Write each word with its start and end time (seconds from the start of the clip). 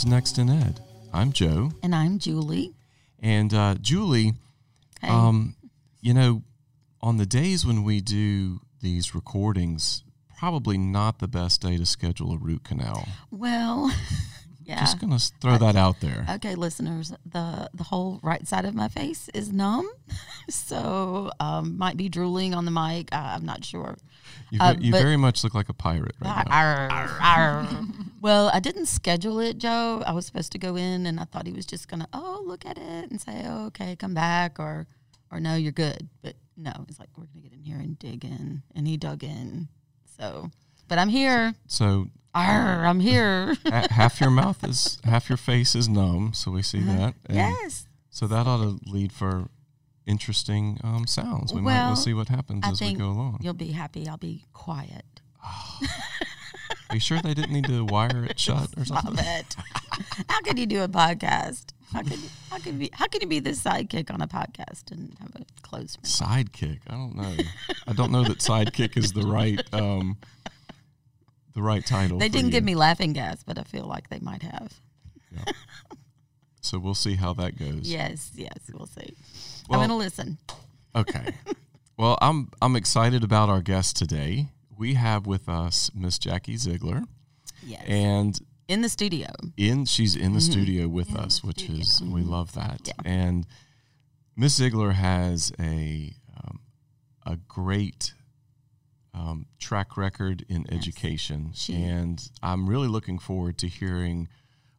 What's 0.00 0.10
Next 0.10 0.38
in 0.38 0.48
Ed. 0.48 0.80
I'm 1.12 1.30
Joe. 1.30 1.72
And 1.82 1.94
I'm 1.94 2.18
Julie. 2.18 2.72
And 3.22 3.52
uh, 3.52 3.74
Julie, 3.82 4.32
Hey. 5.02 5.08
um, 5.08 5.56
you 6.00 6.14
know, 6.14 6.42
on 7.02 7.18
the 7.18 7.26
days 7.26 7.66
when 7.66 7.84
we 7.84 8.00
do 8.00 8.62
these 8.80 9.14
recordings, 9.14 10.02
probably 10.38 10.78
not 10.78 11.18
the 11.18 11.28
best 11.28 11.60
day 11.60 11.76
to 11.76 11.84
schedule 11.84 12.32
a 12.32 12.38
root 12.38 12.64
canal. 12.64 13.08
well, 13.30 13.92
yeah. 14.64 14.80
Just 14.80 15.00
going 15.00 15.12
to 15.12 15.22
throw 15.38 15.58
that 15.58 15.76
out 15.76 16.00
there. 16.00 16.24
Okay, 16.36 16.54
listeners, 16.54 17.12
the 17.26 17.68
the 17.74 17.84
whole 17.84 18.20
right 18.22 18.48
side 18.48 18.64
of 18.64 18.74
my 18.74 18.88
face 18.88 19.28
is 19.34 19.52
numb, 19.52 19.86
so 20.48 21.30
um, 21.40 21.76
might 21.76 21.98
be 21.98 22.08
drooling 22.08 22.54
on 22.54 22.64
the 22.64 22.70
mic. 22.70 23.14
Uh, 23.14 23.32
I'm 23.36 23.44
not 23.44 23.66
sure. 23.66 23.98
You, 24.50 24.60
uh, 24.62 24.76
you 24.78 24.92
very 24.92 25.18
much 25.18 25.44
look 25.44 25.54
like 25.54 25.68
a 25.68 25.74
pirate 25.74 26.14
right 26.24 26.46
now. 26.48 26.56
Arr, 26.56 27.18
arr. 27.20 27.68
well, 28.20 28.50
I 28.52 28.60
didn't 28.60 28.86
schedule 28.86 29.40
it, 29.40 29.58
Joe. 29.58 30.02
I 30.06 30.12
was 30.12 30.26
supposed 30.26 30.52
to 30.52 30.58
go 30.58 30.76
in, 30.76 31.06
and 31.06 31.18
I 31.18 31.24
thought 31.24 31.46
he 31.46 31.52
was 31.52 31.66
just 31.66 31.88
gonna, 31.88 32.08
oh, 32.12 32.42
look 32.46 32.66
at 32.66 32.78
it 32.78 33.10
and 33.10 33.20
say, 33.20 33.44
oh, 33.46 33.66
okay, 33.66 33.96
come 33.96 34.14
back, 34.14 34.58
or, 34.58 34.86
or 35.30 35.40
no, 35.40 35.54
you're 35.54 35.72
good. 35.72 36.08
But 36.22 36.34
no, 36.56 36.72
it's 36.88 36.98
like 36.98 37.08
we're 37.16 37.24
gonna 37.26 37.40
get 37.40 37.52
in 37.52 37.62
here 37.62 37.78
and 37.78 37.98
dig 37.98 38.24
in, 38.24 38.62
and 38.74 38.86
he 38.86 38.96
dug 38.96 39.24
in. 39.24 39.68
So, 40.18 40.50
but 40.88 40.98
I'm 40.98 41.08
here. 41.08 41.54
So 41.66 42.08
Arr, 42.34 42.84
I'm 42.86 43.00
here. 43.00 43.56
half 43.90 44.20
your 44.20 44.30
mouth 44.30 44.62
is, 44.64 44.98
half 45.04 45.28
your 45.28 45.36
face 45.38 45.74
is 45.74 45.88
numb. 45.88 46.32
So 46.34 46.50
we 46.50 46.62
see 46.62 46.80
that. 46.80 47.14
And 47.26 47.36
yes. 47.36 47.86
So 48.10 48.26
that 48.26 48.46
ought 48.46 48.58
to 48.58 48.78
lead 48.86 49.12
for 49.12 49.48
interesting 50.06 50.78
um, 50.84 51.06
sounds. 51.06 51.52
We 51.52 51.60
might 51.60 51.72
Well, 51.72 51.86
we'll 51.88 51.96
see 51.96 52.14
what 52.14 52.28
happens 52.28 52.62
I 52.64 52.70
as 52.70 52.80
we 52.80 52.94
go 52.94 53.06
along. 53.06 53.38
You'll 53.40 53.54
be 53.54 53.72
happy. 53.72 54.08
I'll 54.08 54.16
be 54.16 54.44
quiet. 54.52 55.04
Are 56.90 56.94
you 56.94 57.00
sure 57.00 57.20
they 57.20 57.34
didn't 57.34 57.52
need 57.52 57.66
to 57.66 57.84
wire 57.84 58.24
it 58.28 58.38
shut 58.38 58.68
or 58.76 58.84
Stop 58.84 59.04
something? 59.04 59.24
it. 59.24 59.56
how 60.28 60.40
can 60.42 60.56
you 60.56 60.66
do 60.66 60.82
a 60.82 60.88
podcast? 60.88 61.66
How 61.92 62.02
can 62.02 62.18
how 62.50 62.58
can 62.58 62.78
be 62.78 62.90
how 62.92 63.06
can 63.06 63.20
you 63.20 63.28
be 63.28 63.38
the 63.40 63.50
sidekick 63.50 64.12
on 64.12 64.20
a 64.20 64.26
podcast 64.28 64.90
and 64.90 65.16
have 65.20 65.30
a 65.36 65.44
closed 65.62 65.98
mouth? 65.98 66.06
Sidekick. 66.06 66.80
I 66.88 66.92
don't 66.94 67.14
know. 67.16 67.36
I 67.86 67.92
don't 67.92 68.10
know 68.12 68.24
that 68.24 68.38
sidekick 68.38 68.96
is 68.96 69.12
the 69.12 69.22
right 69.22 69.60
um, 69.72 70.18
the 71.54 71.62
right 71.62 71.84
title. 71.86 72.18
They 72.18 72.28
didn't 72.28 72.46
you. 72.46 72.52
give 72.52 72.64
me 72.64 72.74
laughing 72.74 73.12
gas, 73.12 73.42
but 73.44 73.58
I 73.58 73.62
feel 73.62 73.86
like 73.86 74.08
they 74.08 74.18
might 74.20 74.42
have. 74.42 74.72
So 76.60 76.78
we'll 76.78 76.94
see 76.94 77.14
how 77.14 77.32
that 77.34 77.56
goes. 77.58 77.90
Yes, 77.90 78.32
yes, 78.34 78.52
we'll 78.72 78.86
see. 78.86 79.14
Well- 79.68 79.80
I'm 79.80 79.88
gonna 79.88 79.98
listen. 79.98 80.38
Okay. 80.94 81.34
well, 81.96 82.18
I'm 82.20 82.50
I'm 82.60 82.76
excited 82.76 83.24
about 83.24 83.48
our 83.48 83.62
guest 83.62 83.96
today. 83.96 84.48
We 84.80 84.94
have 84.94 85.26
with 85.26 85.46
us 85.46 85.90
Miss 85.94 86.18
Jackie 86.18 86.56
Zeigler, 86.56 87.04
Yes, 87.62 87.84
and 87.86 88.40
in 88.66 88.80
the 88.80 88.88
studio. 88.88 89.26
in 89.58 89.84
she's 89.84 90.16
in 90.16 90.32
the 90.32 90.38
Mhm. 90.38 90.50
studio 90.50 90.88
with 90.88 91.10
In 91.10 91.18
us, 91.18 91.44
which 91.44 91.58
studio. 91.64 91.82
is 91.82 92.00
we 92.00 92.22
Mhm. 92.22 92.28
love 92.30 92.52
that. 92.52 92.80
Yeah. 92.86 92.94
And 93.04 93.46
Miss 94.34 94.58
Zeigler 94.58 94.94
has 94.94 95.52
a 95.60 96.14
um, 96.34 96.60
a 97.26 97.36
great 97.36 98.14
um, 99.12 99.46
track 99.58 99.96
record 99.98 100.46
in 100.48 100.62
Yes. 100.62 100.78
education, 100.78 101.50
She- 101.52 101.74
and 101.74 102.30
I'm 102.42 102.66
really 102.66 102.88
looking 102.88 103.18
forward 103.18 103.58
to 103.58 103.68
hearing 103.68 104.28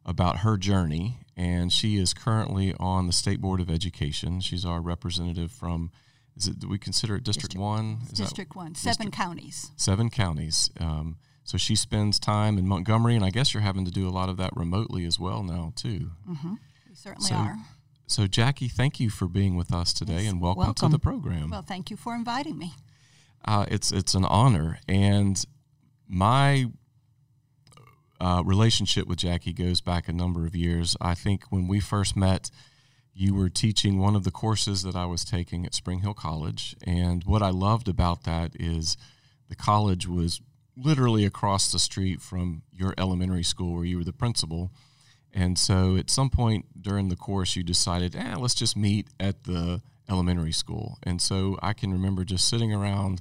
about 0.04 0.38
her 0.38 0.56
journey. 0.58 1.18
And 1.36 1.70
she 1.72 1.96
is 1.96 2.12
currently 2.12 2.74
on 2.80 3.06
the 3.06 3.12
state 3.12 3.40
board 3.40 3.60
of 3.60 3.70
education. 3.70 4.40
She's 4.40 4.64
our 4.64 4.80
representative 4.80 5.52
from. 5.52 5.92
Is 6.36 6.46
it? 6.48 6.58
Do 6.60 6.68
we 6.68 6.78
consider 6.78 7.16
it 7.16 7.24
District, 7.24 7.50
District- 7.52 7.60
One? 7.62 7.98
Is 8.04 8.08
that- 8.10 8.16
District 8.16 8.54
one, 8.56 8.74
seven 8.74 9.06
District- 9.06 9.12
counties. 9.14 9.70
seven 9.76 10.08
counties. 10.10 10.70
Um, 10.80 11.16
so 11.44 11.58
she 11.58 11.76
spends 11.76 12.18
time 12.18 12.56
in 12.58 12.66
Montgomery, 12.66 13.16
and 13.16 13.24
I 13.24 13.30
guess 13.30 13.52
you're 13.52 13.62
having 13.62 13.84
to 13.84 13.90
do 13.90 14.08
a 14.08 14.10
lot 14.10 14.28
of 14.28 14.36
that 14.38 14.56
remotely 14.56 15.04
as 15.04 15.18
well 15.18 15.42
now 15.42 15.72
too. 15.76 16.10
hmm 16.26 16.54
We 16.88 16.94
certainly 16.94 17.28
So, 17.28 17.34
are. 17.34 17.56
So 18.06 18.26
Jackie, 18.26 18.68
thank 18.68 18.98
you 19.00 19.10
for 19.10 19.26
being 19.28 19.56
with 19.56 19.72
us 19.74 19.92
today, 19.92 20.22
Yes, 20.24 20.32
and 20.32 20.40
welcome, 20.40 20.74
to 20.74 20.88
the 20.88 20.98
program. 20.98 21.50
Well, 21.50 21.62
thank 21.62 21.90
you 21.90 21.96
for 21.96 22.14
inviting 22.14 22.56
me. 22.58 22.74
uh, 23.44 23.66
it's 23.68 23.90
it's 23.92 24.14
an 24.14 24.24
honor, 24.24 24.78
and 24.88 25.44
my 26.08 26.70
uh, 28.20 28.42
relationship 28.44 29.06
with 29.08 29.18
Jackie 29.18 29.52
goes 29.52 29.80
back 29.80 30.08
a 30.08 30.12
number 30.12 30.46
of 30.46 30.54
years. 30.54 30.96
I 31.00 31.14
think 31.14 31.44
when 31.50 31.66
we 31.66 31.80
first 31.80 32.16
met, 32.16 32.50
you 33.14 33.34
were 33.34 33.48
teaching 33.48 33.98
one 33.98 34.16
of 34.16 34.24
the 34.24 34.30
courses 34.30 34.82
that 34.82 34.96
I 34.96 35.06
was 35.06 35.24
taking 35.24 35.66
at 35.66 35.74
Spring 35.74 36.00
Hill 36.00 36.14
College, 36.14 36.76
and 36.86 37.24
what 37.24 37.42
I 37.42 37.50
loved 37.50 37.88
about 37.88 38.24
that 38.24 38.52
is 38.58 38.96
the 39.48 39.56
college 39.56 40.08
was 40.08 40.40
literally 40.76 41.24
across 41.24 41.70
the 41.70 41.78
street 41.78 42.20
from 42.20 42.62
your 42.72 42.94
elementary 42.96 43.42
school 43.42 43.74
where 43.74 43.84
you 43.84 43.98
were 43.98 44.04
the 44.04 44.12
principal. 44.12 44.70
And 45.34 45.58
so 45.58 45.96
at 45.96 46.10
some 46.10 46.30
point 46.30 46.66
during 46.80 47.08
the 47.08 47.16
course, 47.16 47.56
you 47.56 47.62
decided, 47.62 48.16
eh, 48.16 48.36
let's 48.36 48.54
just 48.54 48.76
meet 48.76 49.08
at 49.20 49.44
the 49.44 49.82
elementary 50.08 50.52
school. 50.52 50.98
And 51.02 51.20
so 51.20 51.58
I 51.62 51.72
can 51.72 51.92
remember 51.92 52.24
just 52.24 52.48
sitting 52.48 52.72
around 52.72 53.20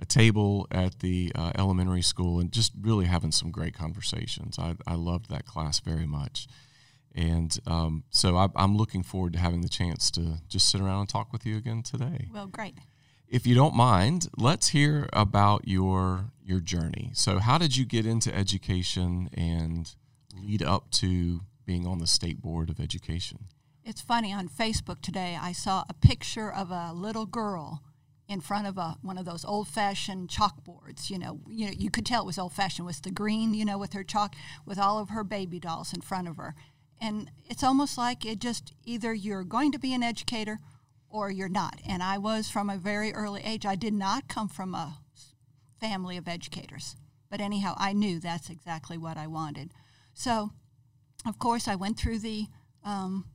a 0.00 0.04
table 0.04 0.66
at 0.70 0.98
the 0.98 1.32
uh, 1.34 1.52
elementary 1.56 2.02
school 2.02 2.40
and 2.40 2.50
just 2.50 2.72
really 2.80 3.06
having 3.06 3.30
some 3.30 3.50
great 3.50 3.74
conversations. 3.74 4.58
I, 4.58 4.74
I 4.86 4.94
loved 4.94 5.30
that 5.30 5.46
class 5.46 5.78
very 5.78 6.06
much. 6.06 6.48
And 7.14 7.56
um, 7.66 8.04
so 8.10 8.36
I, 8.36 8.48
I'm 8.56 8.76
looking 8.76 9.02
forward 9.02 9.34
to 9.34 9.38
having 9.38 9.60
the 9.60 9.68
chance 9.68 10.10
to 10.12 10.38
just 10.48 10.70
sit 10.70 10.80
around 10.80 11.00
and 11.00 11.08
talk 11.08 11.32
with 11.32 11.44
you 11.44 11.56
again 11.56 11.82
today. 11.82 12.28
Well, 12.32 12.46
great. 12.46 12.74
If 13.28 13.46
you 13.46 13.54
don't 13.54 13.74
mind, 13.74 14.28
let's 14.36 14.68
hear 14.68 15.08
about 15.12 15.66
your 15.66 16.26
your 16.44 16.60
journey. 16.60 17.10
So, 17.14 17.38
how 17.38 17.56
did 17.56 17.76
you 17.76 17.86
get 17.86 18.04
into 18.04 18.34
education 18.34 19.30
and 19.32 19.94
lead 20.36 20.62
up 20.62 20.90
to 20.92 21.40
being 21.64 21.86
on 21.86 21.98
the 21.98 22.06
state 22.06 22.42
board 22.42 22.68
of 22.68 22.78
education? 22.78 23.46
It's 23.84 24.00
funny 24.00 24.32
on 24.32 24.48
Facebook 24.48 25.00
today. 25.00 25.38
I 25.40 25.52
saw 25.52 25.84
a 25.88 25.94
picture 25.94 26.52
of 26.52 26.70
a 26.70 26.92
little 26.92 27.26
girl 27.26 27.82
in 28.28 28.40
front 28.40 28.66
of 28.66 28.78
a 28.78 28.96
one 29.02 29.18
of 29.18 29.24
those 29.24 29.44
old-fashioned 29.44 30.28
chalkboards. 30.28 31.10
You 31.10 31.18
know, 31.18 31.40
you 31.48 31.66
know, 31.66 31.72
you 31.76 31.90
could 31.90 32.06
tell 32.06 32.22
it 32.22 32.26
was 32.26 32.38
old-fashioned. 32.38 32.86
Was 32.86 33.00
the 33.00 33.10
green, 33.10 33.54
you 33.54 33.64
know, 33.64 33.78
with 33.78 33.92
her 33.94 34.04
chalk, 34.04 34.34
with 34.66 34.78
all 34.78 34.98
of 34.98 35.08
her 35.10 35.24
baby 35.24 35.58
dolls 35.58 35.92
in 35.92 36.00
front 36.00 36.28
of 36.28 36.36
her, 36.36 36.54
and 37.02 37.28
it's 37.50 37.64
almost 37.64 37.98
like 37.98 38.24
it 38.24 38.38
just 38.38 38.72
either 38.84 39.12
you're 39.12 39.42
going 39.42 39.72
to 39.72 39.78
be 39.78 39.92
an 39.92 40.04
educator 40.04 40.60
or 41.10 41.32
you're 41.32 41.48
not. 41.48 41.80
And 41.86 42.00
I 42.00 42.16
was 42.16 42.48
from 42.48 42.70
a 42.70 42.78
very 42.78 43.12
early 43.12 43.42
age. 43.42 43.66
I 43.66 43.74
did 43.74 43.92
not 43.92 44.28
come 44.28 44.48
from 44.48 44.72
a 44.72 44.98
family 45.80 46.16
of 46.16 46.28
educators, 46.28 46.94
but 47.28 47.40
anyhow, 47.40 47.74
I 47.76 47.92
knew 47.92 48.20
that's 48.20 48.48
exactly 48.48 48.96
what 48.96 49.16
I 49.16 49.26
wanted. 49.26 49.72
So, 50.14 50.52
of 51.26 51.40
course, 51.40 51.66
I 51.66 51.74
went 51.74 51.98
through 51.98 52.20
the 52.20 52.46
um, 52.84 53.26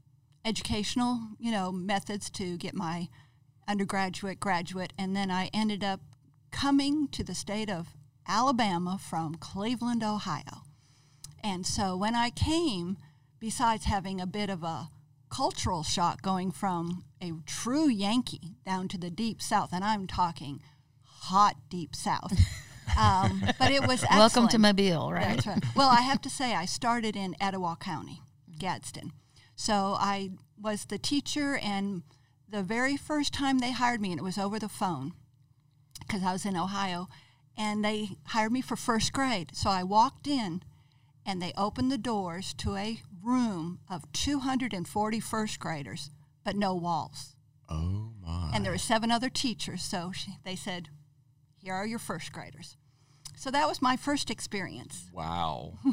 educational, 0.45 1.19
you 1.37 1.51
know, 1.51 1.73
methods 1.73 2.29
to 2.31 2.55
get 2.55 2.73
my 2.73 3.09
undergraduate, 3.67 4.39
graduate, 4.39 4.93
and 4.97 5.13
then 5.13 5.29
I 5.29 5.49
ended 5.53 5.83
up 5.83 5.99
coming 6.51 7.09
to 7.09 7.21
the 7.21 7.35
state 7.35 7.69
of 7.69 7.89
Alabama 8.25 8.97
from 8.97 9.35
Cleveland, 9.35 10.03
Ohio. 10.03 10.63
And 11.43 11.65
so 11.65 11.97
when 11.97 12.15
I 12.15 12.29
came, 12.29 12.97
besides 13.39 13.85
having 13.85 14.19
a 14.19 14.27
bit 14.27 14.49
of 14.49 14.63
a 14.63 14.89
cultural 15.29 15.83
shock 15.83 16.21
going 16.21 16.51
from 16.51 17.03
a 17.21 17.33
true 17.45 17.87
Yankee 17.89 18.55
down 18.65 18.87
to 18.87 18.97
the 18.97 19.09
deep 19.09 19.41
South, 19.41 19.69
and 19.73 19.83
I'm 19.83 20.07
talking 20.07 20.61
hot 21.03 21.55
deep 21.69 21.95
South. 21.95 22.33
Um, 22.97 23.43
but 23.59 23.69
it 23.69 23.81
was 23.81 24.01
excellent. 24.03 24.17
Welcome 24.17 24.47
to 24.47 24.57
Mobile, 24.57 25.11
right? 25.11 25.35
That's 25.35 25.45
right. 25.45 25.63
Well, 25.75 25.89
I 25.89 26.01
have 26.01 26.21
to 26.21 26.29
say, 26.29 26.55
I 26.55 26.65
started 26.65 27.15
in 27.15 27.35
Etowah 27.39 27.77
County, 27.79 28.21
Gadsden. 28.57 29.11
So 29.55 29.95
I 29.99 30.31
was 30.59 30.85
the 30.85 30.97
teacher, 30.97 31.57
and 31.57 32.03
the 32.49 32.63
very 32.63 32.97
first 32.97 33.33
time 33.33 33.59
they 33.59 33.71
hired 33.71 34.01
me, 34.01 34.11
and 34.11 34.19
it 34.19 34.23
was 34.23 34.37
over 34.37 34.57
the 34.57 34.69
phone 34.69 35.13
because 35.99 36.23
I 36.23 36.31
was 36.31 36.45
in 36.45 36.55
Ohio, 36.55 37.07
and 37.57 37.83
they 37.83 38.11
hired 38.27 38.51
me 38.51 38.61
for 38.61 38.75
first 38.75 39.13
grade. 39.13 39.51
So 39.53 39.69
I 39.69 39.83
walked 39.83 40.25
in, 40.25 40.63
and 41.27 41.41
they 41.41 41.51
opened 41.57 41.91
the 41.91 41.97
doors 41.97 42.53
to 42.53 42.77
a 42.77 43.01
room 43.21 43.79
of 43.89 44.09
240 44.13 45.19
first 45.19 45.59
graders, 45.59 46.09
but 46.45 46.55
no 46.55 46.73
walls. 46.73 47.35
Oh 47.69 48.11
my! 48.25 48.51
And 48.53 48.63
there 48.63 48.71
were 48.71 48.77
seven 48.77 49.11
other 49.11 49.29
teachers, 49.29 49.83
so 49.83 50.13
she, 50.13 50.37
they 50.45 50.55
said, 50.55 50.87
Here 51.61 51.73
are 51.73 51.85
your 51.85 51.99
first 51.99 52.31
graders. 52.31 52.77
So 53.35 53.51
that 53.51 53.67
was 53.67 53.81
my 53.81 53.97
first 53.97 54.31
experience. 54.31 55.09
wow. 55.13 55.77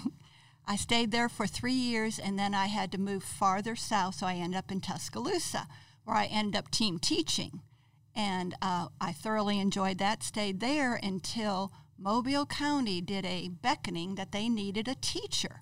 I 0.66 0.76
stayed 0.76 1.10
there 1.10 1.28
for 1.28 1.46
three 1.46 1.74
years 1.74 2.18
and 2.18 2.38
then 2.38 2.54
I 2.54 2.68
had 2.68 2.90
to 2.92 2.98
move 2.98 3.22
farther 3.22 3.76
south, 3.76 4.14
so 4.14 4.26
I 4.26 4.36
ended 4.36 4.56
up 4.56 4.72
in 4.72 4.80
Tuscaloosa, 4.80 5.66
where 6.04 6.16
I 6.16 6.24
ended 6.24 6.56
up 6.56 6.70
team 6.70 6.98
teaching. 6.98 7.60
And 8.16 8.54
uh, 8.62 8.88
I 8.98 9.12
thoroughly 9.12 9.58
enjoyed 9.58 9.98
that, 9.98 10.22
stayed 10.22 10.60
there 10.60 10.98
until 11.02 11.70
Mobile 11.98 12.46
County 12.46 13.00
did 13.00 13.24
a 13.24 13.48
beckoning 13.48 14.14
that 14.16 14.32
they 14.32 14.48
needed 14.48 14.88
a 14.88 14.94
teacher. 14.96 15.60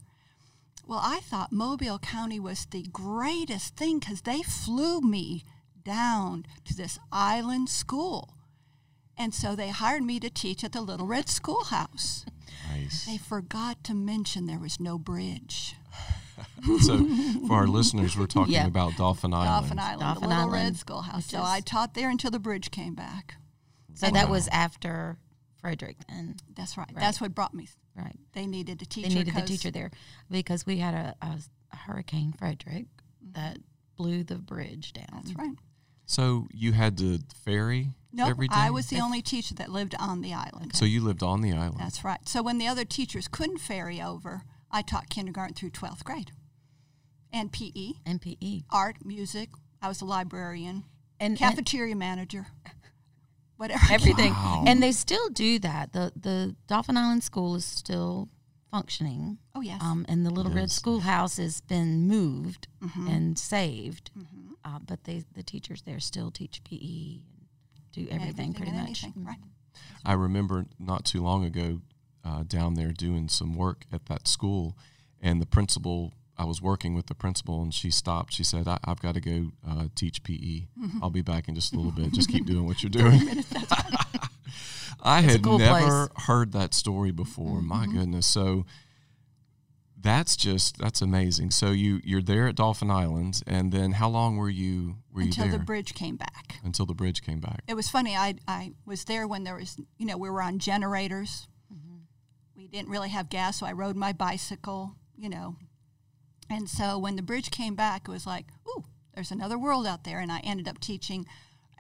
Well, 0.87 1.01
I 1.03 1.21
thought 1.21 1.53
Mobile 1.53 1.99
County 1.99 2.41
was 2.41 2.67
the 2.67 2.83
greatest 2.93 3.77
thing 3.77 3.99
because 4.01 4.23
they 4.23 4.43
flew 4.43 5.01
me 5.01 5.45
down 5.85 6.47
to 6.65 6.75
this 6.75 6.99
island 7.13 7.69
school. 7.69 8.35
And 9.17 9.35
so 9.35 9.55
they 9.55 9.69
hired 9.69 10.03
me 10.03 10.19
to 10.21 10.31
teach 10.31 10.65
at 10.65 10.73
the 10.73 10.81
Little 10.81 11.07
Red 11.07 11.29
Schoolhouse. 11.29 12.25
Nice. 12.71 13.05
They 13.07 13.19
forgot 13.19 13.85
to 13.85 13.95
mention 13.95 14.47
there 14.47 14.59
was 14.59 14.81
no 14.81 14.99
bridge. 14.99 15.77
so 16.81 17.07
for 17.47 17.55
our 17.55 17.67
listeners, 17.67 18.17
we're 18.17 18.27
talking 18.27 18.55
Yeah. 18.55 18.67
about 18.67 18.97
Dauphin 18.97 19.35
Island. 19.35 19.49
Dauphin 19.67 19.79
Island, 19.79 20.01
Dauphin 20.01 20.29
the 20.29 20.35
little 20.35 20.51
red 20.51 20.77
schoolhouse. 20.77 21.25
It's 21.25 21.31
So 21.31 21.43
I 21.43 21.61
taught 21.61 21.95
there 21.95 22.09
until 22.11 22.31
the 22.31 22.39
bridge 22.39 22.71
came 22.71 22.95
back. 22.95 23.37
So 23.95 24.09
that 24.11 24.31
was 24.31 24.49
after 24.49 25.19
Frederick, 25.63 25.97
and 26.09 26.43
That's 26.55 26.77
right. 26.77 26.89
Right. 26.93 27.01
That's 27.01 27.21
what 27.21 27.35
brought 27.35 27.55
me. 27.55 27.69
right. 27.97 28.19
They 28.35 28.47
needed 28.47 28.83
a 28.83 28.85
teacher. 28.85 29.09
They 29.09 29.15
needed 29.15 29.35
the 29.35 29.41
'cause- 29.41 29.49
teacher 29.49 29.71
there 29.71 29.91
because 30.31 30.67
we 30.67 30.79
had 30.79 30.93
a, 30.93 31.15
a, 31.23 31.39
a 31.73 31.77
Hurricane 31.77 32.35
Frederick 32.37 32.87
mm-hmm. 33.25 33.33
that 33.33 33.59
blew 33.97 34.25
the 34.25 34.37
bridge 34.37 34.93
down. 34.93 35.23
That's 35.25 35.35
right. 35.35 35.57
So 36.05 36.49
you 36.53 36.73
had 36.73 36.99
to 36.99 37.21
ferry 37.45 37.79
every 37.79 37.85
day? 37.85 37.95
No, 38.13 38.29
every 38.29 38.49
day. 38.49 38.55
I 38.57 38.71
was 38.71 38.89
the 38.89 39.01
only 39.01 39.23
teacher 39.23 39.55
that 39.55 39.71
lived 39.71 39.95
on 39.99 40.21
the 40.21 40.35
island. 40.35 40.75
So 40.75 40.85
you 40.85 41.01
lived 41.01 41.23
on 41.23 41.41
the 41.41 41.53
island. 41.53 41.79
That's 41.79 42.05
right. 42.05 42.29
So 42.29 42.43
when 42.43 42.59
the 42.59 42.67
other 42.67 42.85
teachers 42.85 43.29
couldn't 43.29 43.59
ferry 43.59 44.03
over, 44.03 44.43
I 44.71 44.83
taught 44.83 45.09
kindergarten 45.09 45.55
through 45.55 45.71
12th 45.71 46.05
grade. 46.05 46.33
And 47.33 47.51
PE, 47.53 47.95
MPE 48.05 48.65
art, 48.71 49.05
music. 49.05 49.51
I 49.81 49.89
was 49.89 50.01
a 50.03 50.05
librarian, 50.05 50.85
and, 51.19 51.33
and 51.33 51.39
cafeteria 51.39 51.97
manager, 51.97 52.49
whatever. 53.63 53.81
everything. 53.93 54.33
Wow. 54.33 54.65
And 54.67 54.83
they 54.83 54.93
still 54.93 55.29
do 55.31 55.59
that. 55.61 55.93
The 55.93 56.13
the 56.15 56.55
Dauphin 56.67 56.97
Island 56.97 57.23
School 57.25 57.55
is 57.55 57.65
still 57.65 58.29
functioning. 58.71 59.39
Oh, 59.55 59.61
yes. 59.61 59.83
Um, 59.83 60.07
and 60.09 60.25
the 60.25 60.31
Little 60.31 60.53
Red 60.53 60.71
Schoolhouse 60.71 61.37
has 61.37 61.61
been 61.61 62.07
moved 62.09 62.69
Mm-hmm. 62.83 63.07
and 63.09 63.39
saved. 63.39 64.11
Uh, 64.65 64.79
but 64.87 65.05
they 65.05 65.25
the 65.35 65.43
teachers 65.43 65.83
there 65.83 66.01
still 66.01 66.31
teach 66.31 66.63
PE 66.65 66.77
and 66.77 67.23
do 67.93 68.07
everything, 68.11 68.55
pretty 68.55 68.71
and 68.73 68.81
much. 68.81 69.05
anything, 69.05 69.25
Right. 69.25 69.39
I 70.05 70.13
remember 70.15 70.67
not 70.79 71.05
too 71.05 71.23
long 71.23 71.45
ago 71.45 71.81
uh, 72.25 72.43
down 72.45 72.75
there 72.75 72.93
doing 72.93 73.29
some 73.29 73.55
work 73.55 73.85
at 73.93 74.07
that 74.07 74.27
school, 74.29 74.77
and 75.21 75.41
the 75.41 75.47
principal. 75.47 76.13
I 76.39 76.45
was 76.45 76.63
working 76.63 76.95
with 76.95 77.07
the 77.07 77.15
principal, 77.15 77.63
and 77.63 77.73
she 77.75 77.91
stopped. 77.91 78.33
She 78.33 78.43
said, 78.45 78.67
I, 78.67 78.79
"I've 78.85 79.01
got 79.01 79.15
to 79.15 79.21
go 79.21 79.53
uh, 79.69 79.87
teach 79.95 80.23
PE. 80.25 80.33
Mm-hmm. 80.35 80.99
I'll 81.03 81.11
be 81.11 81.23
back 81.23 81.49
in 81.49 81.55
just 81.55 81.73
a 81.73 81.77
little 81.77 81.93
bit. 81.93 82.13
Just 82.13 82.29
keep 82.31 82.47
doing 82.47 82.67
what 82.67 82.83
you're 82.83 82.91
doing." 82.91 83.21
I 85.05 85.21
It's 85.21 85.33
had 85.33 85.43
cool 85.43 85.59
never 85.59 86.07
place. 86.09 86.25
heard 86.27 86.53
that 86.53 86.75
story 86.75 87.11
before. 87.11 87.59
Mm-hmm. 87.59 87.67
My 87.69 87.87
goodness! 87.87 88.27
So 88.27 88.65
that's 90.01 90.37
just 90.37 90.79
that's 90.79 91.01
amazing. 91.03 91.51
So 91.51 91.71
you 91.71 92.01
you're 92.05 92.23
there 92.23 92.49
at 92.49 92.55
Dauphin 92.57 92.91
Islands 92.91 93.43
and 93.47 93.73
then 93.73 93.93
how 93.93 94.09
long 94.09 94.37
were 94.37 94.49
you 94.51 94.97
were 95.13 95.23
Until 95.23 95.45
you 95.47 95.51
there 95.53 95.59
the 95.61 95.65
bridge 95.65 95.95
came 95.95 96.17
back. 96.17 96.57
until 96.65 96.87
the 96.87 96.95
bridge 96.95 97.23
came 97.23 97.41
back? 97.41 97.63
It 97.69 97.75
was 97.75 97.89
funny. 97.89 98.17
I, 98.17 98.35
I 98.49 98.73
was 98.87 99.05
there 99.05 99.27
when 99.29 99.45
there 99.45 99.57
was, 99.57 99.77
you 99.99 100.07
know, 100.07 100.17
we 100.17 100.29
were 100.31 100.43
on 100.43 100.59
generators. 100.59 101.47
Mm-hmm. 101.73 101.97
We 102.57 102.67
didn't 102.69 102.89
really 102.91 103.11
have 103.11 103.29
gas, 103.29 103.59
so 103.61 103.67
I 103.67 103.73
rode 103.73 103.95
my 103.97 104.13
bicycle, 104.13 104.95
you 105.17 105.29
know. 105.29 105.57
And 106.53 106.69
so 106.69 106.99
when 106.99 107.17
the 107.17 107.23
bridge 107.23 107.51
came 107.51 107.75
back, 107.75 108.03
it 108.07 108.11
was 108.11 108.27
like, 108.27 108.47
ooh, 108.69 108.85
there's 109.15 109.31
another 109.31 109.59
world 109.59 109.87
out 109.87 110.05
there. 110.05 110.21
And 110.21 110.31
I 110.31 110.41
ended 110.41 110.69
up 110.69 110.79
teaching 110.79 111.27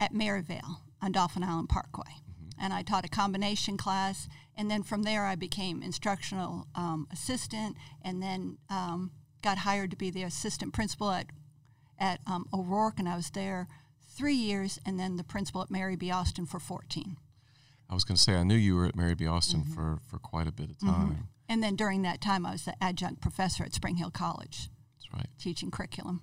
at 0.00 0.14
Maryvale 0.14 0.80
on 1.02 1.12
Dauphin 1.12 1.44
Island 1.44 1.68
Parkway. 1.68 2.14
And 2.58 2.72
I 2.72 2.82
taught 2.82 3.04
a 3.04 3.08
combination 3.08 3.76
class. 3.76 4.28
And 4.56 4.70
then 4.70 4.82
from 4.82 5.02
there, 5.02 5.26
I 5.26 5.34
became 5.34 5.82
instructional 5.82 6.68
um, 6.74 7.06
assistant 7.12 7.76
and 8.02 8.22
then 8.22 8.56
um, 8.70 9.10
got 9.42 9.58
hired 9.58 9.90
to 9.90 9.96
be 9.96 10.10
the 10.10 10.22
assistant 10.22 10.72
principal 10.72 11.10
at 11.10 11.26
at 11.98 12.20
um, 12.26 12.48
O'Rourke, 12.52 12.98
and 12.98 13.08
I 13.08 13.14
was 13.14 13.30
there 13.30 13.68
three 14.08 14.34
years, 14.34 14.80
and 14.84 14.98
then 14.98 15.16
the 15.16 15.22
principal 15.22 15.62
at 15.62 15.70
Mary 15.70 15.94
B. 15.94 16.10
Austin 16.10 16.46
for 16.46 16.58
14. 16.58 17.16
I 17.88 17.94
was 17.94 18.02
going 18.02 18.16
to 18.16 18.22
say 18.22 18.34
I 18.34 18.42
knew 18.42 18.56
you 18.56 18.74
were 18.74 18.86
at 18.86 18.96
Mary 18.96 19.14
B. 19.14 19.26
Austin 19.26 19.62
for 19.62 19.98
for 20.08 20.18
quite 20.18 20.48
a 20.48 20.52
bit 20.52 20.70
of 20.70 20.80
time. 20.80 21.28
And 21.48 21.62
then 21.62 21.76
during 21.76 22.02
that 22.02 22.20
time, 22.20 22.46
I 22.46 22.52
was 22.52 22.64
the 22.64 22.82
adjunct 22.82 23.20
professor 23.20 23.64
at 23.64 23.74
Spring 23.74 23.96
Hill 23.96 24.10
College 24.10 24.70
That's 24.96 25.12
right. 25.12 25.26
teaching 25.38 25.70
curriculum. 25.70 26.22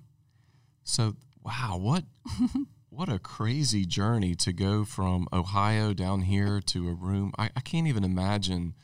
So 0.82 1.16
wow, 1.44 1.76
what 1.78 2.04
what 2.90 3.08
a 3.08 3.18
crazy 3.18 3.84
journey 3.84 4.34
to 4.36 4.52
go 4.52 4.84
from 4.84 5.28
Ohio 5.32 5.92
down 5.92 6.22
here 6.22 6.60
to 6.66 6.88
a 6.88 6.94
room. 6.94 7.32
I, 7.38 7.50
I 7.56 7.60
can't 7.60 7.86
even 7.86 8.04
imagine 8.04 8.74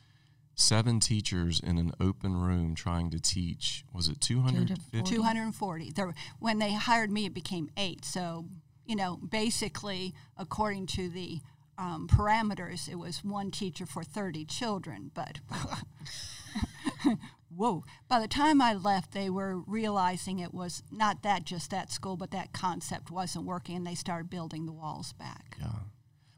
seven 0.54 1.00
teachers 1.00 1.60
in 1.60 1.78
an 1.78 1.92
open 2.00 2.34
room 2.40 2.74
trying 2.74 3.10
to 3.10 3.20
teach. 3.20 3.84
Was 3.92 4.08
it 4.08 4.20
two 4.20 4.40
hundred 4.40 4.68
fifty? 4.90 5.16
240. 5.16 5.92
There, 5.92 6.14
when 6.38 6.58
they 6.58 6.72
hired 6.72 7.10
me, 7.10 7.26
it 7.26 7.34
became 7.34 7.70
eight. 7.76 8.04
So, 8.04 8.46
you 8.84 8.96
know, 8.96 9.16
basically, 9.16 10.14
according 10.36 10.86
to 10.86 11.08
the 11.08 11.40
um, 11.78 12.08
parameters, 12.08 12.88
it 12.88 12.96
was 12.96 13.24
one 13.24 13.50
teacher 13.50 13.86
for 13.86 14.02
30 14.02 14.44
children. 14.44 15.10
But 15.14 15.40
whoa! 17.54 17.84
By 18.08 18.20
the 18.20 18.28
time 18.28 18.60
I 18.60 18.74
left, 18.74 19.12
they 19.12 19.30
were 19.30 19.58
realizing 19.66 20.38
it 20.38 20.54
was 20.54 20.82
not 20.90 21.22
that 21.22 21.44
just 21.44 21.70
that 21.70 21.90
school, 21.92 22.16
but 22.16 22.30
that 22.30 22.52
concept 22.52 23.10
wasn't 23.10 23.44
working, 23.44 23.76
and 23.76 23.86
they 23.86 23.94
started 23.94 24.30
building 24.30 24.66
the 24.66 24.72
walls 24.72 25.12
back. 25.12 25.56
Yeah. 25.60 25.80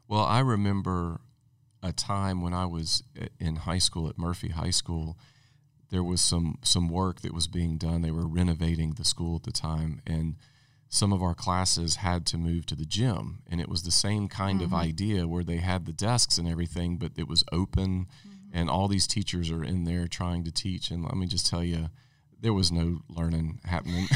Well, 0.07 0.23
I 0.23 0.39
remember 0.39 1.21
a 1.81 1.93
time 1.93 2.41
when 2.41 2.53
I 2.53 2.65
was 2.65 3.03
in 3.39 3.57
high 3.57 3.77
school 3.77 4.09
at 4.09 4.17
Murphy 4.17 4.49
High 4.49 4.71
School. 4.71 5.17
There 5.89 6.03
was 6.03 6.21
some 6.21 6.57
some 6.63 6.89
work 6.89 7.21
that 7.21 7.33
was 7.33 7.47
being 7.47 7.77
done. 7.77 8.01
They 8.01 8.11
were 8.11 8.27
renovating 8.27 8.91
the 8.91 9.05
school 9.05 9.37
at 9.37 9.43
the 9.43 9.51
time, 9.51 10.01
and 10.05 10.35
some 10.89 11.13
of 11.13 11.21
our 11.21 11.35
classes 11.35 11.97
had 11.97 12.25
to 12.25 12.37
move 12.37 12.65
to 12.65 12.75
the 12.75 12.85
gym. 12.85 13.43
And 13.49 13.61
it 13.61 13.69
was 13.69 13.83
the 13.83 13.91
same 13.91 14.27
kind 14.27 14.61
of 14.61 14.69
mm-hmm. 14.69 14.77
idea 14.77 15.27
where 15.27 15.43
they 15.43 15.57
had 15.57 15.85
the 15.85 15.93
desks 15.93 16.39
and 16.39 16.47
everything, 16.47 16.97
but 16.97 17.11
it 17.15 17.27
was 17.27 17.43
open, 17.51 18.07
mm-hmm. 18.07 18.57
and 18.57 18.69
all 18.69 18.87
these 18.87 19.05
teachers 19.05 19.51
are 19.51 19.63
in 19.63 19.83
there 19.83 20.07
trying 20.07 20.43
to 20.45 20.51
teach. 20.51 20.89
And 20.89 21.03
let 21.03 21.15
me 21.15 21.27
just 21.27 21.47
tell 21.47 21.63
you. 21.63 21.89
There 22.41 22.53
was 22.53 22.71
no 22.71 23.01
learning 23.09 23.59
happening. 23.65 24.07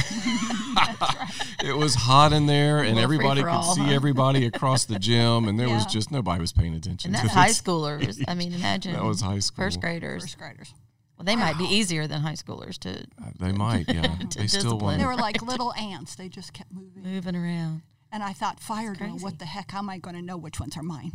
it 1.62 1.76
was 1.76 1.94
hot 1.94 2.32
in 2.32 2.46
there, 2.46 2.78
and 2.78 2.96
little 2.96 3.04
everybody 3.04 3.42
could 3.42 3.50
free-for-all, 3.50 3.76
see 3.76 3.82
huh? 3.82 3.92
everybody 3.92 4.46
across 4.46 4.86
the 4.86 4.98
gym, 4.98 5.50
and 5.50 5.60
there 5.60 5.68
was 5.68 5.86
just 5.86 6.10
nobody 6.10 6.40
was 6.40 6.54
paying 6.54 6.74
attention. 6.74 7.14
And 7.14 7.18
to 7.18 7.24
that's 7.24 7.34
high 7.34 7.50
schoolers. 7.50 8.24
I 8.26 8.34
mean, 8.34 8.54
imagine 8.54 8.94
That 8.94 9.04
was 9.04 9.20
high 9.20 9.40
school. 9.40 9.66
first 9.66 9.82
graders. 9.82 10.24
First 10.24 10.38
graders. 10.38 10.74
Well, 11.18 11.26
they 11.26 11.36
might 11.36 11.58
be 11.58 11.66
easier 11.66 12.08
than 12.08 12.22
high 12.22 12.34
schoolers 12.34 12.78
to 12.80 13.02
uh, 13.02 13.32
They 13.40 13.52
might, 13.52 13.86
yeah. 13.88 14.16
they 14.36 14.48
still 14.48 14.80
want. 14.80 15.00
They 15.00 15.06
were 15.06 15.16
like 15.16 15.42
little 15.42 15.74
ants. 15.74 16.16
They 16.16 16.28
just 16.28 16.54
kept 16.54 16.72
moving. 16.72 17.04
moving 17.04 17.36
around. 17.36 17.84
And 18.12 18.24
I 18.24 18.34
thought, 18.34 18.60
fire 18.60 18.94
drill, 18.94 19.18
what 19.18 19.40
the 19.40 19.46
heck? 19.46 19.72
How 19.72 19.80
am 19.80 19.90
I 19.90 19.98
going 19.98 20.16
to 20.16 20.22
know 20.22 20.38
which 20.38 20.60
ones 20.60 20.78
are 20.78 20.84
mine? 20.84 21.14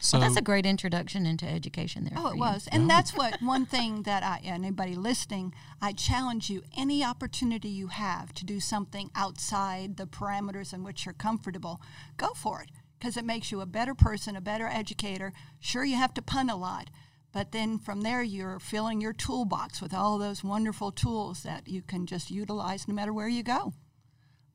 So 0.00 0.18
Well, 0.18 0.28
that's 0.28 0.38
a 0.38 0.42
great 0.42 0.64
introduction 0.64 1.26
into 1.26 1.46
education 1.46 2.04
there. 2.04 2.12
Oh, 2.16 2.28
for 2.28 2.32
it 2.32 2.34
you. 2.34 2.40
was. 2.40 2.68
And 2.70 2.88
that's 2.88 3.14
what 3.14 3.40
one 3.42 3.66
thing 3.66 4.02
that 4.02 4.22
I, 4.22 4.40
anybody 4.44 4.94
listening, 4.94 5.54
I 5.82 5.92
challenge 5.92 6.50
you 6.50 6.62
any 6.76 7.02
opportunity 7.02 7.68
you 7.68 7.88
have 7.88 8.32
to 8.34 8.44
do 8.44 8.60
something 8.60 9.10
outside 9.14 9.96
the 9.96 10.06
parameters 10.06 10.72
in 10.72 10.84
which 10.84 11.04
you're 11.04 11.14
comfortable, 11.14 11.80
go 12.16 12.28
for 12.28 12.62
it 12.62 12.70
because 12.98 13.16
it 13.16 13.24
makes 13.24 13.50
you 13.50 13.60
a 13.60 13.66
better 13.66 13.94
person, 13.94 14.36
a 14.36 14.40
better 14.40 14.66
educator. 14.66 15.32
Sure, 15.58 15.84
you 15.84 15.96
have 15.96 16.14
to 16.14 16.22
pun 16.22 16.50
a 16.50 16.56
lot, 16.56 16.90
but 17.38 17.52
then 17.52 17.78
from 17.78 18.00
there, 18.00 18.20
you're 18.20 18.58
filling 18.58 19.00
your 19.00 19.12
toolbox 19.12 19.80
with 19.80 19.94
all 19.94 20.18
those 20.18 20.42
wonderful 20.42 20.90
tools 20.90 21.44
that 21.44 21.68
you 21.68 21.82
can 21.82 22.04
just 22.04 22.32
utilize 22.32 22.88
no 22.88 22.94
matter 22.94 23.12
where 23.12 23.28
you 23.28 23.44
go. 23.44 23.74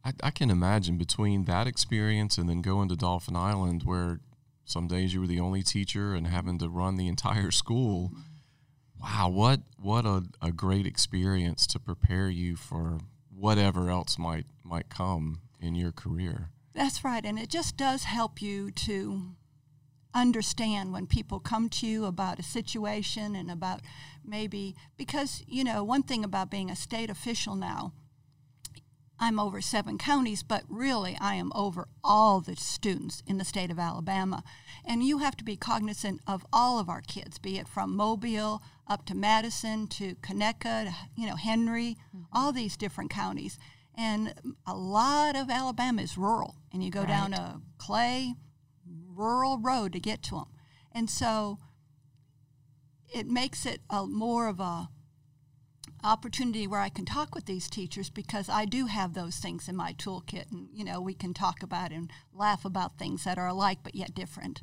I, 0.03 0.11
I 0.21 0.31
can 0.31 0.51
imagine 0.51 0.97
between 0.97 1.45
that 1.45 1.65
experience 1.65 2.37
and 2.37 2.49
then 2.49 2.61
going 2.61 2.89
to 2.89 2.97
Dauphin 2.97 3.37
Island, 3.37 3.83
where 3.83 4.19
some 4.65 4.87
days 4.87 5.13
you 5.13 5.21
were 5.21 5.27
the 5.27 5.39
only 5.39 5.63
teacher 5.63 6.13
and 6.13 6.27
having 6.27 6.57
to 6.57 6.67
run 6.67 6.97
the 6.97 7.07
entire 7.07 7.51
school. 7.51 8.11
Wow, 9.01 9.29
what 9.29 9.61
what 9.79 10.05
a, 10.05 10.25
a 10.41 10.51
great 10.51 10.85
experience 10.85 11.65
to 11.67 11.79
prepare 11.79 12.27
you 12.27 12.57
for 12.57 12.97
whatever 13.33 13.89
else 13.89 14.19
might 14.19 14.47
might 14.61 14.89
come 14.89 15.39
in 15.61 15.73
your 15.73 15.93
career. 15.93 16.49
That's 16.75 17.05
right. 17.05 17.23
And 17.23 17.39
it 17.39 17.47
just 17.47 17.77
does 17.77 18.03
help 18.03 18.41
you 18.41 18.71
to 18.71 19.35
understand 20.13 20.93
when 20.93 21.07
people 21.07 21.39
come 21.39 21.69
to 21.69 21.87
you 21.87 22.05
about 22.05 22.39
a 22.39 22.43
situation 22.43 23.35
and 23.35 23.49
about 23.49 23.81
maybe, 24.23 24.75
because, 24.97 25.43
you 25.47 25.63
know, 25.63 25.83
one 25.83 26.03
thing 26.03 26.23
about 26.23 26.51
being 26.51 26.69
a 26.69 26.75
state 26.75 27.09
official 27.09 27.55
now, 27.55 27.93
I'm 29.19 29.39
over 29.39 29.61
seven 29.61 29.97
counties, 29.97 30.43
but 30.43 30.63
really 30.67 31.15
I 31.21 31.35
am 31.35 31.51
over 31.55 31.87
all 32.03 32.41
the 32.41 32.55
students 32.55 33.23
in 33.25 33.37
the 33.37 33.45
state 33.45 33.71
of 33.71 33.79
Alabama. 33.79 34.43
And 34.83 35.03
you 35.03 35.19
have 35.19 35.37
to 35.37 35.43
be 35.43 35.55
cognizant 35.55 36.21
of 36.27 36.45
all 36.51 36.79
of 36.79 36.89
our 36.89 37.01
kids, 37.01 37.39
be 37.39 37.57
it 37.57 37.67
from 37.67 37.95
Mobile 37.95 38.61
up 38.87 39.05
to 39.05 39.15
Madison 39.15 39.87
to 39.87 40.15
Conecuh, 40.15 40.93
you 41.15 41.25
know, 41.25 41.35
Henry, 41.35 41.97
mm-hmm. 42.09 42.23
all 42.33 42.51
these 42.51 42.75
different 42.75 43.11
counties. 43.11 43.57
And 43.95 44.33
a 44.65 44.75
lot 44.75 45.35
of 45.35 45.49
Alabama 45.49 46.01
is 46.01 46.17
rural, 46.17 46.55
and 46.73 46.83
you 46.83 46.89
go 46.89 47.05
down 47.05 47.31
to 47.31 47.61
clay, 47.77 48.33
rural 49.15 49.57
road 49.57 49.93
to 49.93 49.99
get 49.99 50.23
to 50.23 50.35
them. 50.35 50.47
And 50.91 51.09
so 51.09 51.59
it 53.13 53.27
makes 53.27 53.65
it 53.65 53.81
a 53.89 54.05
more 54.05 54.47
of 54.47 54.59
a 54.59 54.89
opportunity 56.03 56.67
where 56.67 56.81
I 56.81 56.89
can 56.89 57.05
talk 57.05 57.33
with 57.33 57.45
these 57.45 57.69
teachers 57.69 58.09
because 58.09 58.49
I 58.49 58.65
do 58.65 58.87
have 58.87 59.13
those 59.13 59.37
things 59.37 59.69
in 59.69 59.75
my 59.75 59.93
toolkit 59.93 60.51
and 60.51 60.67
you 60.73 60.83
know 60.83 60.99
we 60.99 61.13
can 61.13 61.33
talk 61.33 61.63
about 61.63 61.91
and 61.91 62.11
laugh 62.33 62.65
about 62.65 62.97
things 62.97 63.23
that 63.23 63.37
are 63.37 63.47
alike 63.47 63.79
but 63.83 63.95
yet 63.95 64.13
different. 64.13 64.61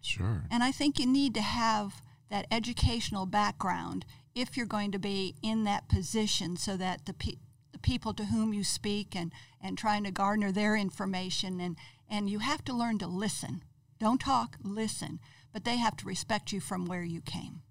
Sure. 0.00 0.44
And 0.50 0.62
I 0.62 0.72
think 0.72 0.98
you 0.98 1.06
need 1.06 1.34
to 1.34 1.42
have 1.42 2.00
that 2.30 2.46
educational 2.50 3.26
background 3.26 4.04
if 4.34 4.56
you're 4.56 4.66
going 4.66 4.92
to 4.92 4.98
be 4.98 5.34
in 5.42 5.64
that 5.64 5.88
position 5.88 6.56
so 6.56 6.76
that 6.76 7.06
the, 7.06 7.14
pe- 7.14 7.38
the 7.72 7.78
people 7.78 8.14
to 8.14 8.26
whom 8.26 8.52
you 8.52 8.62
speak 8.62 9.16
and, 9.16 9.32
and 9.60 9.76
trying 9.76 10.04
to 10.04 10.10
garner 10.10 10.52
their 10.52 10.76
information 10.76 11.60
and, 11.60 11.76
and 12.08 12.30
you 12.30 12.38
have 12.38 12.64
to 12.64 12.72
learn 12.72 12.98
to 12.98 13.06
listen. 13.06 13.62
Don't 13.98 14.20
talk, 14.20 14.56
listen. 14.62 15.20
But 15.52 15.64
they 15.64 15.76
have 15.76 15.96
to 15.98 16.06
respect 16.06 16.52
you 16.52 16.60
from 16.60 16.86
where 16.86 17.02
you 17.02 17.20
came. 17.20 17.62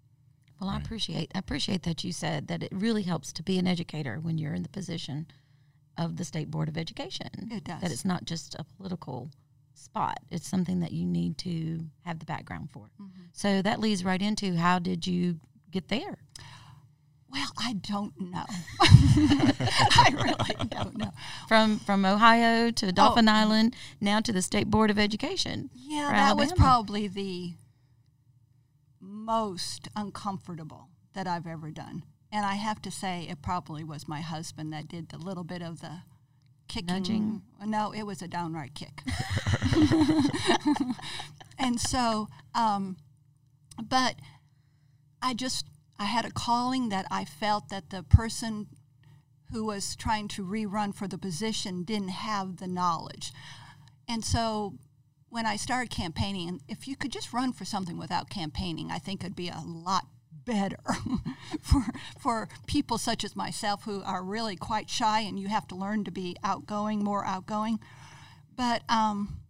Well, 0.59 0.69
I 0.69 0.77
appreciate 0.77 1.31
I 1.35 1.39
appreciate 1.39 1.83
that 1.83 2.03
you 2.03 2.11
said 2.11 2.47
that 2.47 2.63
it 2.63 2.71
really 2.73 3.03
helps 3.03 3.31
to 3.33 3.43
be 3.43 3.59
an 3.59 3.67
educator 3.67 4.19
when 4.19 4.39
you're 4.39 4.55
in 4.55 4.63
the 4.63 4.69
position 4.69 5.27
of 5.97 6.17
the 6.17 6.25
state 6.25 6.49
board 6.49 6.67
of 6.67 6.77
education. 6.77 7.29
It 7.51 7.63
does. 7.63 7.81
That 7.81 7.91
it's 7.91 8.05
not 8.05 8.25
just 8.25 8.55
a 8.55 8.63
political 8.63 9.29
spot. 9.75 10.19
It's 10.31 10.47
something 10.47 10.79
that 10.79 10.91
you 10.91 11.05
need 11.05 11.37
to 11.39 11.81
have 12.05 12.19
the 12.19 12.25
background 12.25 12.71
for. 12.71 12.89
Mm-hmm. 12.99 13.23
So 13.33 13.61
that 13.61 13.79
leads 13.79 14.03
right 14.03 14.21
into 14.21 14.55
how 14.55 14.79
did 14.79 15.05
you 15.05 15.39
get 15.71 15.89
there? 15.89 16.17
Well, 17.29 17.51
I 17.57 17.73
don't 17.73 18.13
know. 18.19 18.45
I 18.81 20.09
really 20.13 20.65
don't 20.69 20.97
know. 20.97 21.11
From 21.47 21.79
from 21.79 22.05
Ohio 22.05 22.71
to 22.71 22.91
Dauphin 22.91 23.27
Oh. 23.27 23.33
Island, 23.33 23.75
now 23.99 24.19
to 24.21 24.31
the 24.31 24.41
state 24.41 24.69
board 24.71 24.89
of 24.89 24.97
education. 24.97 25.69
Yeah, 25.75 26.09
that 26.11 26.37
was 26.37 26.53
probably 26.53 27.07
the 27.07 27.53
most 29.01 29.89
uncomfortable 29.95 30.89
that 31.13 31.27
I've 31.27 31.47
ever 31.47 31.69
done. 31.71 32.03
And 32.31 32.45
I 32.45 32.55
have 32.55 32.81
to 32.83 32.91
say, 32.91 33.27
it 33.29 33.41
probably 33.41 33.83
was 33.83 34.07
my 34.07 34.21
husband 34.21 34.71
that 34.73 34.87
did 34.87 35.09
the 35.09 35.17
little 35.17 35.43
bit 35.43 35.61
of 35.61 35.79
the 35.81 36.01
kicking. 36.67 36.87
Nudging? 36.93 37.41
No, 37.65 37.91
it 37.93 38.03
was 38.03 38.21
a 38.21 38.27
downright 38.27 38.73
kick. 38.75 39.01
and 41.57 41.79
so, 41.79 42.27
um, 42.53 42.97
but 43.81 44.15
I 45.21 45.33
just, 45.33 45.65
I 45.99 46.05
had 46.05 46.25
a 46.25 46.31
calling 46.31 46.89
that 46.89 47.05
I 47.09 47.25
felt 47.25 47.69
that 47.69 47.89
the 47.89 48.03
person 48.03 48.67
who 49.51 49.65
was 49.65 49.95
trying 49.95 50.27
to 50.29 50.45
rerun 50.45 50.93
for 50.93 51.07
the 51.07 51.17
position 51.17 51.83
didn't 51.83 52.09
have 52.09 52.57
the 52.57 52.67
knowledge. 52.67 53.31
And 54.07 54.23
so 54.23 54.75
when 55.29 55.45
I 55.45 55.55
started 55.55 55.89
campaigning, 55.89 56.61
if 56.67 56.87
you 56.87 56.95
could 56.95 57.11
just 57.11 57.33
run 57.33 57.53
for 57.53 57.65
something 57.65 57.97
without 57.97 58.29
campaigning, 58.29 58.91
I 58.91 58.99
think 58.99 59.21
it'd 59.23 59.35
be 59.35 59.49
a 59.49 59.61
lot 59.65 60.05
better 60.45 60.79
for 61.61 61.83
for 62.17 62.47
people 62.67 62.97
such 62.97 63.23
as 63.23 63.35
myself 63.35 63.83
who 63.83 64.01
are 64.03 64.23
really 64.23 64.55
quite 64.55 64.89
shy 64.89 65.19
and 65.19 65.37
you 65.37 65.49
have 65.49 65.67
to 65.67 65.75
learn 65.75 66.03
to 66.05 66.11
be 66.11 66.35
outgoing, 66.43 67.03
more 67.03 67.25
outgoing. 67.25 67.79
But 68.55 68.81
um, 68.89 69.41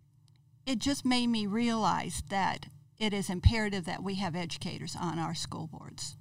it 0.65 0.79
just 0.79 1.05
made 1.05 1.27
me 1.27 1.47
realize 1.47 2.23
that 2.29 2.65
it 2.99 3.13
is 3.13 3.29
imperative 3.29 3.85
that 3.85 4.03
we 4.03 4.15
have 4.15 4.35
educators 4.35 4.95
on 4.99 5.19
our 5.19 5.35
school 5.35 5.67
boards, 5.67 6.16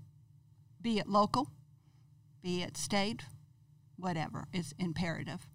be 0.86 1.00
it 1.00 1.08
local, 1.08 1.48
be 2.44 2.62
it 2.62 2.76
state, 2.76 3.24
whatever 3.96 4.46
is 4.52 4.72
imperative. 4.78 5.48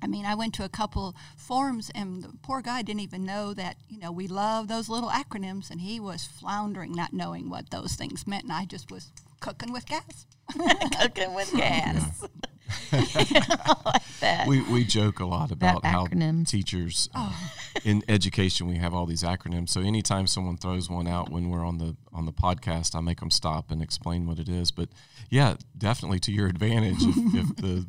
I 0.00 0.06
mean, 0.06 0.24
I 0.24 0.34
went 0.34 0.54
to 0.54 0.64
a 0.64 0.68
couple 0.70 1.14
forums, 1.36 1.90
and 1.94 2.22
the 2.22 2.32
poor 2.42 2.62
guy 2.62 2.80
didn't 2.80 3.02
even 3.02 3.26
know 3.26 3.52
that, 3.52 3.76
you 3.86 3.98
know, 3.98 4.10
we 4.10 4.26
love 4.26 4.68
those 4.68 4.88
little 4.88 5.10
acronyms, 5.10 5.70
and 5.70 5.82
he 5.82 6.00
was 6.00 6.24
floundering, 6.24 6.92
not 6.92 7.12
knowing 7.12 7.50
what 7.50 7.68
those 7.68 7.96
things 7.96 8.26
meant, 8.26 8.44
and 8.44 8.52
I 8.54 8.64
just 8.64 8.90
was 8.90 9.12
cooking 9.40 9.74
with 9.74 9.84
gas. 9.84 10.26
Cooking 11.02 11.34
with 11.34 11.52
gas. 11.56 12.26
I 12.92 13.74
like 13.84 14.02
that. 14.20 14.46
we, 14.46 14.60
we 14.62 14.84
joke 14.84 15.20
a 15.20 15.24
lot 15.24 15.50
about 15.50 15.84
how 15.84 16.06
acronym. 16.06 16.46
teachers 16.46 17.08
uh, 17.14 17.30
Oh. 17.32 17.50
in 17.84 18.02
education 18.08 18.66
we 18.66 18.76
have 18.76 18.94
all 18.94 19.06
these 19.06 19.22
acronyms 19.22 19.68
so 19.70 19.80
anytime 19.80 20.26
someone 20.26 20.56
throws 20.56 20.88
one 20.90 21.06
out 21.06 21.30
when 21.30 21.50
we're 21.50 21.64
on 21.64 21.78
the 21.78 21.96
on 22.12 22.24
the 22.26 22.32
podcast 22.32 22.94
i 22.94 23.00
make 23.00 23.20
them 23.20 23.30
stop 23.30 23.70
and 23.70 23.82
explain 23.82 24.26
what 24.26 24.38
it 24.38 24.48
is 24.48 24.70
but 24.70 24.88
yeah 25.30 25.54
definitely 25.76 26.18
to 26.20 26.32
your 26.32 26.46
advantage 26.48 26.98
if, 27.02 27.16
if 27.34 27.56
the 27.56 27.86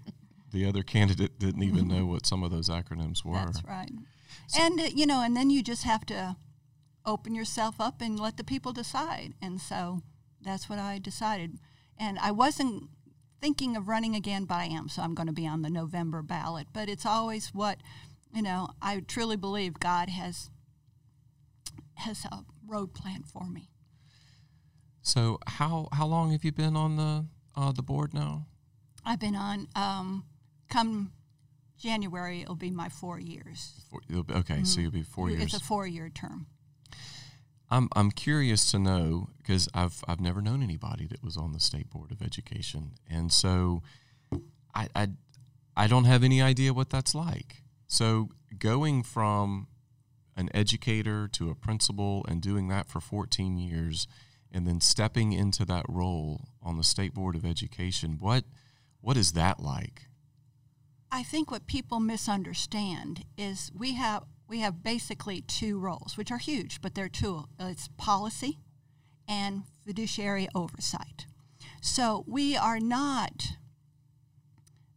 the 0.51 0.65
other 0.65 0.83
candidate 0.83 1.39
didn't 1.39 1.63
even 1.63 1.87
know 1.87 2.05
what 2.05 2.25
some 2.25 2.43
of 2.43 2.51
those 2.51 2.69
acronyms 2.69 3.23
were 3.25 3.35
That's 3.35 3.63
right. 3.65 3.91
And, 4.57 4.79
uh, 4.79 4.83
you 4.95 5.05
know, 5.05 5.21
and 5.21 5.35
then 5.35 5.49
you 5.49 5.61
just 5.61 5.83
have 5.83 6.05
to 6.05 6.37
open 7.05 7.35
yourself 7.35 7.81
up 7.81 8.01
and 8.01 8.17
let 8.17 8.37
the 8.37 8.45
people 8.45 8.71
decide. 8.71 9.33
And 9.41 9.59
so 9.59 10.03
that's 10.41 10.69
what 10.69 10.79
I 10.79 10.99
decided. 10.99 11.57
And 11.97 12.17
I 12.19 12.31
wasn't 12.31 12.89
thinking 13.39 13.75
of 13.77 13.87
running 13.87 14.15
again, 14.15 14.45
but 14.45 14.55
I 14.55 14.65
am. 14.65 14.89
So 14.89 15.01
I'm 15.01 15.13
going 15.13 15.27
to 15.27 15.33
be 15.33 15.47
on 15.47 15.61
the 15.61 15.69
November 15.69 16.21
ballot. 16.21 16.67
But 16.73 16.89
it's 16.89 17.05
always 17.05 17.49
what, 17.53 17.77
you 18.33 18.41
know, 18.41 18.69
I 18.81 18.99
truly 19.01 19.37
believe 19.37 19.79
God 19.79 20.09
has 20.09 20.49
has 21.95 22.25
a 22.25 22.39
road 22.67 22.93
plan 22.93 23.23
for 23.23 23.47
me. 23.47 23.69
so 25.01 25.39
how 25.47 25.87
how 25.91 26.05
long 26.05 26.31
have 26.31 26.43
you 26.43 26.51
been 26.51 26.75
on 26.75 26.95
the 26.97 27.25
uh, 27.55 27.71
the 27.71 27.81
board 27.81 28.13
now 28.13 28.45
I've 29.05 29.19
been 29.21 29.35
on, 29.37 29.67
um, 29.73 30.25
come 30.69 31.13
January, 31.79 32.41
it'll 32.41 32.55
be 32.55 32.71
my 32.71 32.89
four 32.89 33.19
years. 33.19 33.85
Four- 33.89 34.01
be- 34.25 34.33
okay 34.33 34.63
so 34.63 34.81
you'll 34.81 34.91
be 34.91 35.01
four 35.03 35.29
years 35.29 35.43
It's 35.43 35.53
a 35.53 35.59
four 35.65 35.87
year 35.87 36.09
term. 36.09 36.47
I'm 37.69 37.89
I'm 37.95 38.11
curious 38.11 38.71
to 38.71 38.79
know 38.79 39.29
because 39.37 39.67
I've 39.73 40.03
I've 40.07 40.21
never 40.21 40.41
known 40.41 40.63
anybody 40.63 41.05
that 41.07 41.23
was 41.23 41.37
on 41.37 41.51
the 41.51 41.59
state 41.59 41.89
board 41.89 42.11
of 42.11 42.21
education, 42.21 42.91
and 43.09 43.31
so 43.31 43.81
I 44.73 44.87
I, 44.95 45.07
I 45.75 45.87
don't 45.87 46.05
have 46.05 46.23
any 46.23 46.41
idea 46.41 46.73
what 46.73 46.89
that's 46.89 47.13
like. 47.13 47.63
So 47.87 48.29
going 48.57 49.03
from 49.03 49.67
an 50.35 50.49
educator 50.53 51.27
to 51.27 51.49
a 51.49 51.55
principal 51.55 52.25
and 52.27 52.41
doing 52.41 52.67
that 52.67 52.87
for 52.87 52.99
14 52.99 53.57
years, 53.57 54.07
and 54.51 54.67
then 54.67 54.79
stepping 54.79 55.33
into 55.33 55.65
that 55.65 55.85
role 55.89 56.49
on 56.61 56.77
the 56.77 56.83
state 56.83 57.13
board 57.13 57.35
of 57.35 57.45
education, 57.45 58.17
what 58.19 58.45
what 59.01 59.17
is 59.17 59.33
that 59.33 59.59
like? 59.59 60.03
I 61.11 61.23
think 61.23 61.51
what 61.51 61.67
people 61.67 61.99
misunderstand 61.99 63.23
is 63.37 63.71
we 63.75 63.93
have 63.93 64.23
we 64.47 64.59
have 64.59 64.83
basically 64.83 65.41
two 65.41 65.79
roles, 65.79 66.15
which 66.15 66.31
are 66.31 66.37
huge, 66.37 66.81
but 66.81 66.95
they're 66.95 67.09
two. 67.09 67.45
It's 67.59 67.89
policy 67.97 68.59
and 69.27 69.63
fiduciary 69.85 70.47
oversight. 70.55 71.25
So 71.81 72.23
we 72.27 72.55
are 72.55 72.79
not 72.79 73.57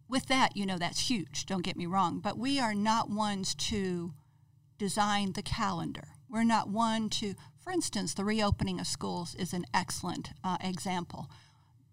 with 0.09 0.27
that, 0.27 0.57
you 0.57 0.67
know, 0.67 0.79
that's 0.79 1.09
huge, 1.09 1.47
don't 1.47 1.63
get 1.63 1.77
me 1.77 1.87
wrong, 1.87 2.19
but 2.19 2.37
we 2.37 2.59
are 2.59 2.75
not 2.75 3.11
ones 3.11 3.55
to 3.55 4.13
design 4.77 5.35
the 5.35 5.43
calendar. 5.43 6.09
We're 6.29 6.43
not 6.43 6.69
one 6.69 7.11
to, 7.11 7.35
for 7.63 7.73
instance, 7.73 8.15
the 8.15 8.25
reopening 8.25 8.81
of 8.81 8.89
schools 8.89 9.37
is 9.37 9.53
an 9.53 9.67
excellent 9.73 10.31
uh, 10.43 10.57
example 10.61 11.29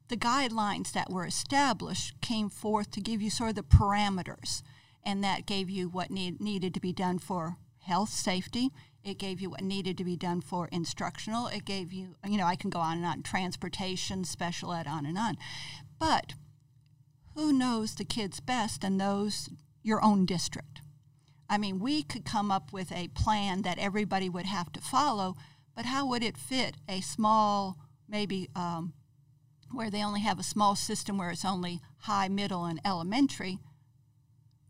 the 0.07 0.17
guidelines 0.17 0.91
that 0.93 1.09
were 1.09 1.25
established 1.25 2.19
came 2.21 2.49
forth 2.49 2.91
to 2.91 3.01
give 3.01 3.21
you 3.21 3.29
sort 3.29 3.49
of 3.49 3.55
the 3.55 3.63
parameters, 3.63 4.61
and 5.07 5.23
that 5.23 5.45
gave 5.45 5.69
you 5.69 5.87
what 5.87 6.11
need, 6.11 6.41
needed 6.41 6.73
to 6.73 6.81
be 6.81 6.91
done 6.91 7.17
for 7.17 7.55
health 7.79 8.09
safety. 8.09 8.71
It 9.05 9.17
gave 9.17 9.39
you 9.39 9.49
what 9.49 9.61
needed 9.61 9.97
to 9.99 10.03
be 10.03 10.17
done 10.17 10.41
for 10.41 10.67
instructional. 10.67 11.47
It 11.47 11.63
gave 11.63 11.93
you, 11.93 12.15
you 12.27 12.37
know, 12.37 12.45
I 12.45 12.57
can 12.57 12.69
go 12.69 12.79
on 12.79 12.97
and 12.97 13.05
on, 13.05 13.23
transportation, 13.23 14.25
special 14.25 14.73
ed, 14.73 14.85
on 14.85 15.05
and 15.05 15.17
on. 15.17 15.37
But 15.97 16.33
who 17.35 17.53
knows 17.53 17.95
the 17.95 18.03
kids 18.03 18.41
best 18.41 18.83
and 18.83 18.99
those 18.99 19.49
your 19.81 20.03
own 20.03 20.25
district? 20.25 20.81
I 21.49 21.57
mean, 21.57 21.79
we 21.79 22.03
could 22.03 22.25
come 22.25 22.51
up 22.51 22.73
with 22.73 22.91
a 22.91 23.07
plan 23.07 23.61
that 23.61 23.79
everybody 23.79 24.27
would 24.27 24.45
have 24.45 24.73
to 24.73 24.81
follow, 24.81 25.37
but 25.73 25.85
how 25.85 26.05
would 26.05 26.21
it 26.21 26.37
fit 26.37 26.75
a 26.89 26.99
small, 26.99 27.77
maybe 28.09 28.49
um, 28.57 28.91
where 29.71 29.89
they 29.89 30.03
only 30.03 30.19
have 30.19 30.37
a 30.37 30.43
small 30.43 30.75
system 30.75 31.17
where 31.17 31.31
it's 31.31 31.45
only 31.45 31.79
high, 31.99 32.27
middle, 32.27 32.65
and 32.65 32.81
elementary 32.83 33.59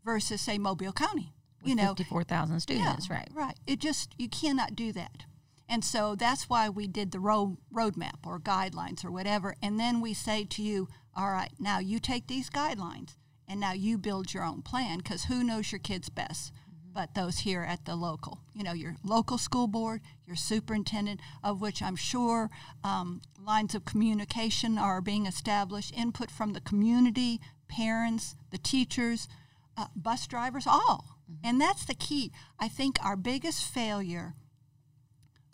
versus, 0.08 0.40
say, 0.40 0.56
Mobile 0.56 0.92
County? 0.92 1.34
With 1.60 1.68
you 1.68 1.74
know, 1.74 1.88
54,000 1.88 2.60
students, 2.60 3.08
yeah, 3.08 3.16
right? 3.16 3.28
Right. 3.34 3.56
It 3.66 3.78
just 3.78 4.14
you 4.16 4.28
cannot 4.28 4.74
do 4.74 4.90
that. 4.92 5.24
And 5.68 5.84
so 5.84 6.14
that's 6.14 6.48
why 6.48 6.70
we 6.70 6.86
did 6.86 7.10
the 7.10 7.20
road 7.20 7.58
roadmap 7.74 8.24
or 8.24 8.40
guidelines 8.40 9.04
or 9.04 9.10
whatever. 9.10 9.54
And 9.62 9.78
then 9.78 10.00
we 10.00 10.14
say 10.14 10.44
to 10.44 10.62
you, 10.62 10.88
all 11.14 11.30
right, 11.30 11.50
now 11.58 11.78
you 11.78 11.98
take 11.98 12.26
these 12.26 12.48
guidelines 12.48 13.16
and 13.46 13.60
now 13.60 13.72
you 13.72 13.98
build 13.98 14.32
your 14.32 14.44
own 14.44 14.62
plan 14.62 14.98
because 14.98 15.24
who 15.24 15.44
knows 15.44 15.70
your 15.70 15.80
kids 15.80 16.08
best 16.08 16.52
but 16.98 17.14
those 17.14 17.38
here 17.38 17.62
at 17.62 17.84
the 17.84 17.94
local, 17.94 18.40
you 18.54 18.64
know, 18.64 18.72
your 18.72 18.96
local 19.04 19.38
school 19.38 19.68
board, 19.68 20.00
your 20.26 20.34
superintendent, 20.34 21.20
of 21.44 21.60
which 21.60 21.80
I'm 21.80 21.94
sure 21.94 22.50
um, 22.82 23.20
lines 23.40 23.76
of 23.76 23.84
communication 23.84 24.78
are 24.78 25.00
being 25.00 25.24
established, 25.24 25.94
input 25.96 26.28
from 26.28 26.54
the 26.54 26.60
community, 26.60 27.40
parents, 27.68 28.34
the 28.50 28.58
teachers, 28.58 29.28
uh, 29.78 29.86
bus 29.94 30.26
drivers, 30.26 30.66
all. 30.66 31.04
And 31.44 31.60
that's 31.60 31.84
the 31.84 31.94
key. 31.94 32.32
I 32.58 32.68
think 32.68 32.98
our 33.04 33.16
biggest 33.16 33.62
failure 33.64 34.34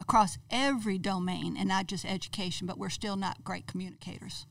across 0.00 0.38
every 0.50 0.98
domain, 0.98 1.56
and 1.56 1.68
not 1.68 1.86
just 1.86 2.04
education, 2.04 2.66
but 2.66 2.78
we're 2.78 2.88
still 2.88 3.16
not 3.16 3.44
great 3.44 3.66
communicators. 3.66 4.46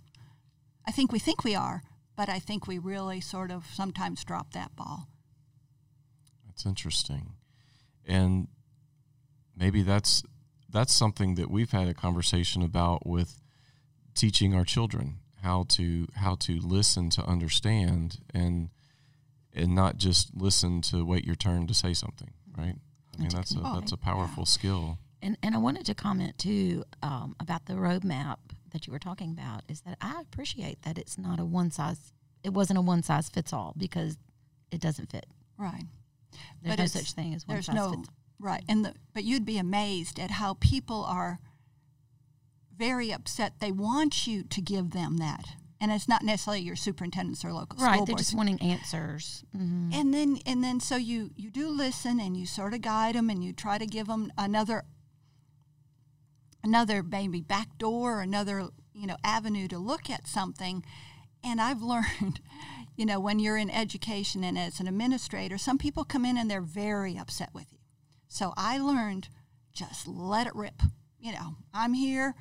I 0.85 0.91
think 0.91 1.11
we 1.11 1.19
think 1.19 1.43
we 1.43 1.55
are, 1.55 1.81
but 2.15 2.29
I 2.29 2.39
think 2.39 2.67
we 2.67 2.77
really 2.77 3.19
sort 3.19 3.51
of 3.51 3.65
sometimes 3.73 4.23
drop 4.23 4.53
that 4.53 4.75
ball. 4.75 5.07
That's 6.45 6.65
interesting. 6.65 7.33
And 8.05 8.47
maybe 9.55 9.81
that's 9.81 10.23
that's 10.69 10.93
something 10.93 11.35
that 11.35 11.51
we've 11.51 11.71
had 11.71 11.87
a 11.87 11.93
conversation 11.93 12.61
about 12.63 13.05
with 13.05 13.39
teaching 14.15 14.53
our 14.53 14.63
children 14.63 15.19
how 15.41 15.65
to 15.67 16.07
how 16.15 16.35
to 16.35 16.59
listen 16.59 17.09
to 17.09 17.21
understand 17.23 18.19
and 18.33 18.69
and 19.55 19.75
not 19.75 19.97
just 19.97 20.35
listen 20.35 20.81
to 20.81 21.05
wait 21.05 21.25
your 21.25 21.35
turn 21.35 21.67
to 21.67 21.73
say 21.73 21.93
something, 21.93 22.31
right? 22.57 22.75
I 23.17 23.21
mean, 23.21 23.29
that's 23.29 23.55
a 23.55 23.59
that's 23.59 23.91
a 23.91 23.97
powerful 23.97 24.45
skill. 24.45 24.97
And 25.21 25.37
and 25.43 25.55
I 25.55 25.57
wanted 25.59 25.85
to 25.85 25.93
comment 25.93 26.37
too 26.37 26.83
um, 27.01 27.35
about 27.39 27.65
the 27.65 27.73
roadmap 27.73 28.37
that 28.71 28.87
you 28.87 28.93
were 28.93 28.99
talking 28.99 29.31
about. 29.31 29.61
Is 29.69 29.81
that 29.81 29.97
I 30.01 30.19
appreciate 30.21 30.81
that 30.81 30.97
it's 30.97 31.17
not 31.17 31.39
a 31.39 31.45
one 31.45 31.71
size. 31.71 32.11
It 32.43 32.53
wasn't 32.53 32.79
a 32.79 32.81
one 32.81 33.03
size 33.03 33.29
fits 33.29 33.53
all 33.53 33.73
because 33.77 34.17
it 34.71 34.81
doesn't 34.81 35.11
fit. 35.11 35.25
Right. 35.57 35.85
There's 36.61 36.75
But 36.75 36.79
no 36.79 36.85
such 36.87 37.13
thing 37.13 37.33
as 37.35 37.47
one 37.47 37.55
There's 37.55 37.67
size 37.67 37.75
no 37.75 37.91
fits. 37.91 38.09
right, 38.39 38.63
and 38.67 38.83
the 38.83 38.93
but 39.13 39.23
you'd 39.23 39.45
be 39.45 39.57
amazed 39.59 40.19
at 40.19 40.31
how 40.31 40.55
people 40.55 41.03
are 41.05 41.39
very 42.75 43.11
upset. 43.13 43.59
They 43.59 43.71
want 43.71 44.25
you 44.25 44.43
to 44.43 44.59
give 44.61 44.91
them 44.91 45.17
that, 45.17 45.45
and 45.83 45.91
it's 45.91 46.07
not 46.07 46.23
necessarily 46.23 46.61
your 46.63 46.77
superintendents 46.77 47.43
or 47.43 47.51
local 47.51 47.77
Right, 47.77 47.95
school 47.95 48.05
they're 48.05 48.13
boards. 48.13 48.23
just 48.23 48.35
wanting 48.37 48.61
answers. 48.61 49.43
hmm 49.55 49.89
and 49.93 50.13
then 50.13 50.39
and 50.45 50.63
then 50.63 50.79
so 50.79 50.95
you 50.95 51.31
you 51.35 51.51
do 51.51 51.67
listen 51.69 52.19
and 52.19 52.37
you 52.37 52.45
sort 52.45 52.73
of 52.73 52.81
guide 52.81 53.15
them 53.15 53.29
and 53.29 53.43
you 53.43 53.51
try 53.53 53.77
to 53.77 53.85
give 53.85 54.07
them 54.07 54.31
another 54.37 54.85
another 56.63 57.03
maybe 57.03 57.41
back 57.41 57.77
door 57.77 58.21
another 58.21 58.67
you 58.93 59.05
know 59.07 59.17
avenue 59.23 59.67
to 59.67 59.77
look 59.77 60.09
at 60.09 60.27
something 60.27 60.83
and 61.43 61.59
i've 61.59 61.81
learned 61.93 62.39
you 62.95 63.05
know 63.05 63.19
when 63.19 63.39
you're 63.39 63.57
in 63.57 63.69
education 63.69 64.43
and 64.43 64.57
as 64.57 64.79
an 64.79 64.87
administrator 64.87 65.57
some 65.57 65.77
people 65.77 66.03
come 66.03 66.25
in 66.25 66.37
and 66.37 66.49
they're 66.49 66.61
very 66.61 67.17
upset 67.17 67.49
with 67.53 67.67
you 67.71 67.79
so 68.27 68.53
i 68.55 68.77
learned 68.77 69.27
just 69.73 70.07
let 70.07 70.47
it 70.47 70.55
rip 70.55 70.81
you 71.19 71.31
know 71.33 71.55
i'm 71.73 71.93
here 71.93 72.33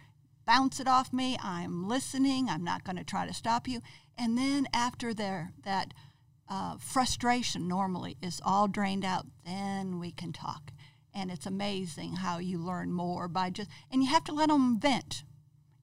bounce 0.47 0.81
it 0.81 0.89
off 0.89 1.13
me 1.13 1.37
i'm 1.43 1.89
listening 1.89 2.49
i'm 2.49 2.65
not 2.65 2.85
going 2.85 2.97
to 2.97 3.05
try 3.05 3.27
to 3.27 3.35
stop 3.35 3.69
you 3.69 3.81
and 4.19 4.37
then 4.37 4.67
after 4.73 5.15
their 5.15 5.53
that 5.65 5.95
uh, 6.53 6.77
frustration 6.77 7.67
normally 7.67 8.19
is 8.21 8.39
all 8.45 8.69
drained 8.69 9.07
out, 9.07 9.27
then 9.47 9.99
we 9.99 10.13
can 10.13 10.35
talk. 10.35 10.71
And 11.15 11.31
it's 11.31 11.47
amazing 11.47 12.17
how 12.17 12.39
you 12.39 12.59
learn 12.59 12.93
more 12.93 13.27
by 13.27 13.49
just, 13.49 13.71
and 13.91 14.03
you 14.03 14.11
have 14.11 14.25
to 14.25 14.35
let 14.35 14.51
them 14.51 14.79
vent. 14.79 15.25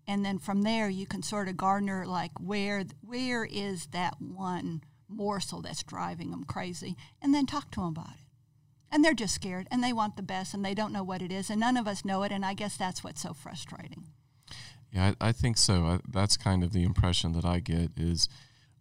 And 0.08 0.24
then 0.24 0.38
from 0.38 0.62
there, 0.62 0.88
you 0.88 1.08
can 1.08 1.24
sort 1.24 1.48
of 1.48 1.58
garner 1.58 2.06
like 2.06 2.32
where 2.40 2.84
where 3.02 3.46
is 3.46 3.88
that 3.88 4.16
one 4.20 4.82
morsel 5.08 5.62
that's 5.62 5.84
driving 5.84 6.30
them 6.30 6.44
crazy, 6.44 6.96
and 7.20 7.34
then 7.34 7.48
talk 7.48 7.72
to 7.72 7.80
them 7.80 7.90
about 7.90 8.12
it. 8.12 8.26
And 8.92 9.04
they're 9.04 9.14
just 9.16 9.36
scared, 9.36 9.68
and 9.72 9.84
they 9.84 9.94
want 9.94 10.18
the 10.18 10.24
best, 10.24 10.54
and 10.54 10.64
they 10.64 10.76
don't 10.76 10.94
know 10.94 11.04
what 11.04 11.22
it 11.22 11.32
is, 11.32 11.50
and 11.50 11.60
none 11.60 11.78
of 11.78 11.88
us 11.88 12.06
know 12.06 12.22
it. 12.24 12.32
And 12.32 12.44
I 12.44 12.54
guess 12.54 12.78
that's 12.78 13.04
what's 13.04 13.22
so 13.22 13.34
frustrating. 13.34 14.06
Yeah, 14.92 15.14
I, 15.22 15.30
I 15.30 15.32
think 15.32 15.58
so. 15.58 15.86
I, 15.86 16.00
that's 16.10 16.38
kind 16.38 16.64
of 16.64 16.74
the 16.74 16.84
impression 16.84 17.34
that 17.34 17.46
I 17.46 17.60
get. 17.60 17.92
Is 17.98 18.28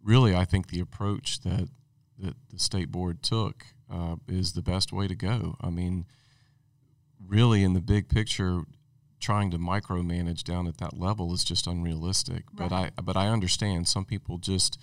really, 0.03 0.35
I 0.35 0.45
think 0.45 0.67
the 0.67 0.79
approach 0.79 1.41
that 1.41 1.69
that 2.17 2.35
the 2.51 2.59
state 2.59 2.91
board 2.91 3.21
took 3.23 3.65
uh, 3.91 4.15
is 4.27 4.53
the 4.53 4.61
best 4.61 4.91
way 4.91 5.07
to 5.07 5.15
go. 5.15 5.55
I 5.61 5.69
mean, 5.69 6.05
really, 7.25 7.63
in 7.63 7.73
the 7.73 7.81
big 7.81 8.09
picture, 8.09 8.61
trying 9.19 9.51
to 9.51 9.57
micromanage 9.57 10.43
down 10.43 10.67
at 10.67 10.77
that 10.77 10.97
level 10.97 11.33
is 11.33 11.43
just 11.43 11.67
unrealistic. 11.67 12.43
But 12.53 12.71
I 12.71 12.91
but 13.03 13.15
I 13.17 13.27
understand 13.27 13.87
some 13.87 14.05
people 14.05 14.37
just 14.37 14.79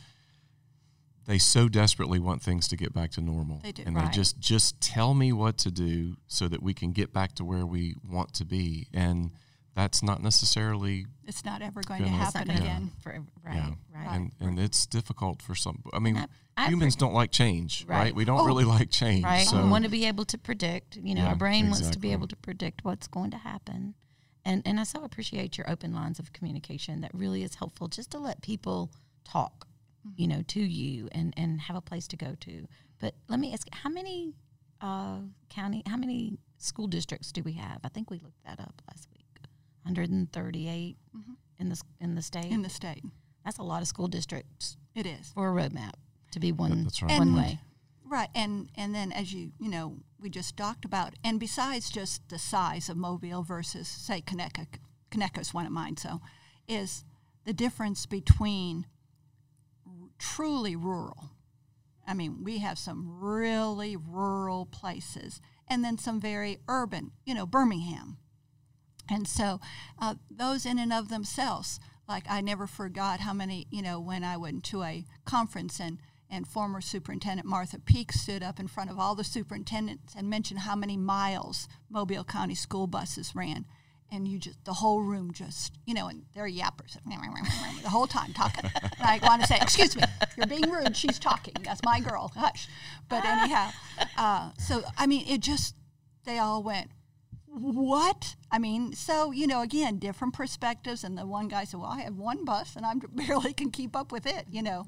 they 1.27 1.39
so 1.39 1.69
desperately 1.69 2.21
want 2.21 2.41
things 2.41 2.69
to 2.69 2.77
get 2.77 2.93
back 2.93 3.11
to 3.13 3.21
normal. 3.21 3.59
They 3.63 3.73
do. 3.73 3.83
and 3.85 3.97
Right. 3.97 4.05
they 4.05 4.11
just 4.13 4.39
just 4.39 4.81
tell 4.81 5.13
me 5.15 5.33
what 5.33 5.59
to 5.59 5.71
do 5.71 6.17
so 6.29 6.47
that 6.49 6.63
we 6.63 6.73
can 6.73 6.93
get 6.93 7.13
back 7.13 7.35
to 7.37 7.45
where 7.45 7.67
we 7.67 7.95
want 8.09 8.33
to 8.35 8.45
be. 8.45 8.87
And 8.95 9.33
that's 9.77 10.03
not 10.03 10.21
necessarily 10.23 11.07
It's 11.25 11.45
not 11.45 11.61
ever 11.63 11.83
going 11.83 12.01
Gonna- 12.03 12.11
to 12.13 12.17
happen 12.25 12.49
not 12.49 12.57
gonna- 12.57 12.61
again. 12.61 12.93
For, 13.03 13.13
right, 13.45 13.55
Yeah. 13.57 13.75
right. 13.95 14.09
and 14.17 14.33
and 14.41 14.59
it's 14.59 14.87
difficult 14.87 15.43
for 15.43 15.55
some. 15.55 15.83
I 15.93 15.99
mean, 16.01 16.17
I- 16.17 16.27
I 16.57 16.69
humans 16.69 16.97
appre- 16.97 17.01
don't 17.01 17.15
like 17.15 17.31
change, 17.31 17.85
right? 17.87 17.99
Right. 17.99 18.15
We 18.15 18.25
don't 18.25 18.41
Oh. 18.41 18.47
really 18.47 18.65
like 18.65 18.91
change. 18.91 19.25
right? 19.25 19.47
So 19.47 19.63
we 19.63 19.69
want 19.69 19.85
to 19.85 19.91
be 19.91 20.05
able 20.07 20.25
to 20.25 20.39
predict. 20.39 20.97
You 20.97 21.15
know, 21.15 21.23
Yeah, 21.25 21.29
our 21.29 21.37
brain 21.37 21.69
wants 21.71 21.91
to 21.91 21.99
be 21.99 22.11
able 22.13 22.27
to 22.29 22.37
predict 22.37 22.85
what's 22.85 23.07
going 23.07 23.31
to 23.33 23.39
happen. 23.39 23.95
And 24.45 24.63
and 24.67 24.81
I 24.81 24.85
so 24.85 25.05
appreciate 25.05 25.59
your 25.59 25.69
open 25.71 25.93
lines 25.93 26.19
of 26.19 26.33
communication. 26.33 27.01
That 27.03 27.13
really 27.15 27.43
is 27.43 27.57
helpful, 27.57 27.89
just 27.89 28.11
to 28.13 28.19
let 28.19 28.41
people 28.43 28.91
talk, 29.25 29.69
Mm-hmm. 30.07 30.21
you 30.23 30.29
know, 30.29 30.43
to 30.43 30.61
you 30.61 31.09
and 31.13 31.35
and 31.37 31.61
have 31.63 31.77
a 31.77 31.81
place 31.81 32.07
to 32.09 32.17
go 32.17 32.35
to. 32.47 32.67
But 33.01 33.15
let 33.29 33.39
me 33.41 33.53
ask, 33.53 33.67
how 33.73 33.91
many 33.91 34.33
uh, 34.81 35.21
county, 35.49 35.83
how 35.87 35.97
many 35.97 36.39
school 36.59 36.87
districts 36.87 37.33
do 37.33 37.43
we 37.43 37.53
have? 37.55 37.81
I 37.83 37.89
think 37.89 38.11
we 38.11 38.19
looked 38.19 38.43
that 38.45 38.61
up 38.61 38.81
last 38.89 39.09
week. 39.11 39.16
138 39.87 40.97
in 41.59 41.69
the 41.69 41.81
in 42.01 42.15
the 42.15 42.23
state. 42.23 42.45
Mm-hmm. 42.45 42.55
in 42.55 42.63
the 42.63 42.69
state. 42.69 43.05
That's 43.45 43.59
a 43.59 43.63
lot 43.63 43.81
of 43.83 43.89
school 43.89 44.09
districts 44.09 44.77
It 44.95 45.07
is. 45.07 45.31
for 45.35 45.49
a 45.49 45.63
roadmap 45.63 45.93
to 46.33 46.41
be 46.41 46.51
one 46.53 46.83
that's 46.85 47.01
right. 47.03 47.19
one 47.19 47.29
And- 47.29 47.37
way. 47.37 47.61
Right, 48.09 48.29
and 48.37 48.69
and 48.77 48.95
then 48.95 49.11
as 49.11 49.33
you 49.33 49.51
you 49.59 49.69
know 49.69 49.97
we 50.21 50.31
just 50.31 50.57
talked 50.57 50.85
about, 50.85 51.15
and 51.25 51.41
besides 51.41 51.91
just 51.91 52.23
the 52.29 52.39
size 52.39 52.89
of 52.89 52.97
Mobile 52.97 53.43
versus 53.43 53.89
say 53.89 54.21
Conecuh, 54.23 54.67
Conecuh's 55.11 55.53
one 55.53 55.67
of 55.67 55.73
mine, 55.73 55.97
so 55.97 56.21
is 56.69 57.05
the 57.45 57.53
difference 57.53 58.07
between 58.07 58.87
r- 59.87 59.93
truly 60.19 60.77
rural. 60.77 61.31
I 62.07 62.15
mean, 62.15 62.45
we 62.45 62.59
have 62.59 62.79
some 62.79 63.19
really 63.21 63.97
rural 63.97 64.67
places, 64.67 65.41
and 65.67 65.83
then 65.85 65.99
some 65.99 66.21
very 66.21 66.59
urban. 66.69 67.11
You 67.25 67.35
know, 67.35 67.45
Birmingham, 67.47 68.19
and 69.09 69.27
so 69.29 69.61
uh, 70.01 70.15
those 70.31 70.67
in 70.67 70.79
and 70.79 70.93
of 70.93 71.09
themselves, 71.09 71.81
like 72.09 72.25
I 72.29 72.41
never 72.41 72.67
forgot 72.67 73.21
how 73.21 73.33
many, 73.33 73.67
you 73.71 73.83
know, 73.83 74.01
when 74.01 74.25
I 74.25 74.37
went 74.37 74.65
to 74.65 74.83
a 74.83 75.05
conference 75.25 75.81
and, 75.81 75.99
and 76.31 76.47
former 76.47 76.81
superintendent 76.81 77.47
Martha 77.47 77.79
Peek 77.79 78.13
stood 78.13 78.43
up 78.43 78.59
in 78.59 78.69
front 78.69 78.91
of 78.91 78.99
all 78.99 79.15
the 79.15 79.25
superintendents 79.25 80.15
and 80.17 80.29
mentioned 80.29 80.61
how 80.61 80.77
many 80.77 80.97
miles 80.97 81.69
Mobile 81.91 82.25
County 82.25 82.55
school 82.55 82.87
buses 82.87 83.35
ran. 83.35 83.65
And 84.13 84.29
you 84.29 84.39
just, 84.39 84.65
the 84.65 84.73
whole 84.73 85.03
room 85.03 85.33
just, 85.33 85.73
you 85.85 85.93
know, 85.93 86.07
and 86.07 86.23
they're 86.33 86.49
yappers 86.49 86.97
the 87.83 87.89
whole 87.89 88.07
time 88.07 88.33
talking. 88.33 88.71
And 88.83 88.93
I 89.01 89.19
want 89.21 89.43
to 89.43 89.49
say, 89.49 89.59
excuse 89.61 89.97
me, 89.97 90.05
you're 90.37 90.47
being 90.47 90.71
rude. 90.71 90.97
She's 90.97 91.19
talking. 91.19 91.55
That's 91.65 91.83
my 91.83 91.99
girl. 91.99 92.31
Hush. 92.37 92.69
But 93.09 93.25
anyhow, 93.25 93.73
uh, 94.17 94.51
so, 94.59 94.85
I 94.97 95.09
mean, 95.09 95.27
it 95.27 95.41
just, 95.41 95.75
they 96.25 96.39
all 96.39 96.63
went, 96.63 96.91
what? 97.57 98.37
I 98.51 98.59
mean, 98.59 98.93
so, 98.93 99.31
you 99.31 99.47
know, 99.47 99.63
again, 99.63 99.99
different 99.99 100.35
perspectives. 100.35 101.03
And 101.03 101.17
the 101.17 101.27
one 101.27 101.49
guy 101.49 101.65
said, 101.65 101.81
well, 101.81 101.91
I 101.91 102.03
have 102.03 102.17
one 102.17 102.45
bus 102.45 102.77
and 102.77 102.85
I 102.85 102.93
barely 103.13 103.55
can 103.55 103.71
keep 103.71 103.97
up 103.97 104.13
with 104.13 104.27
it, 104.27 104.47
you 104.51 104.63
know. 104.63 104.87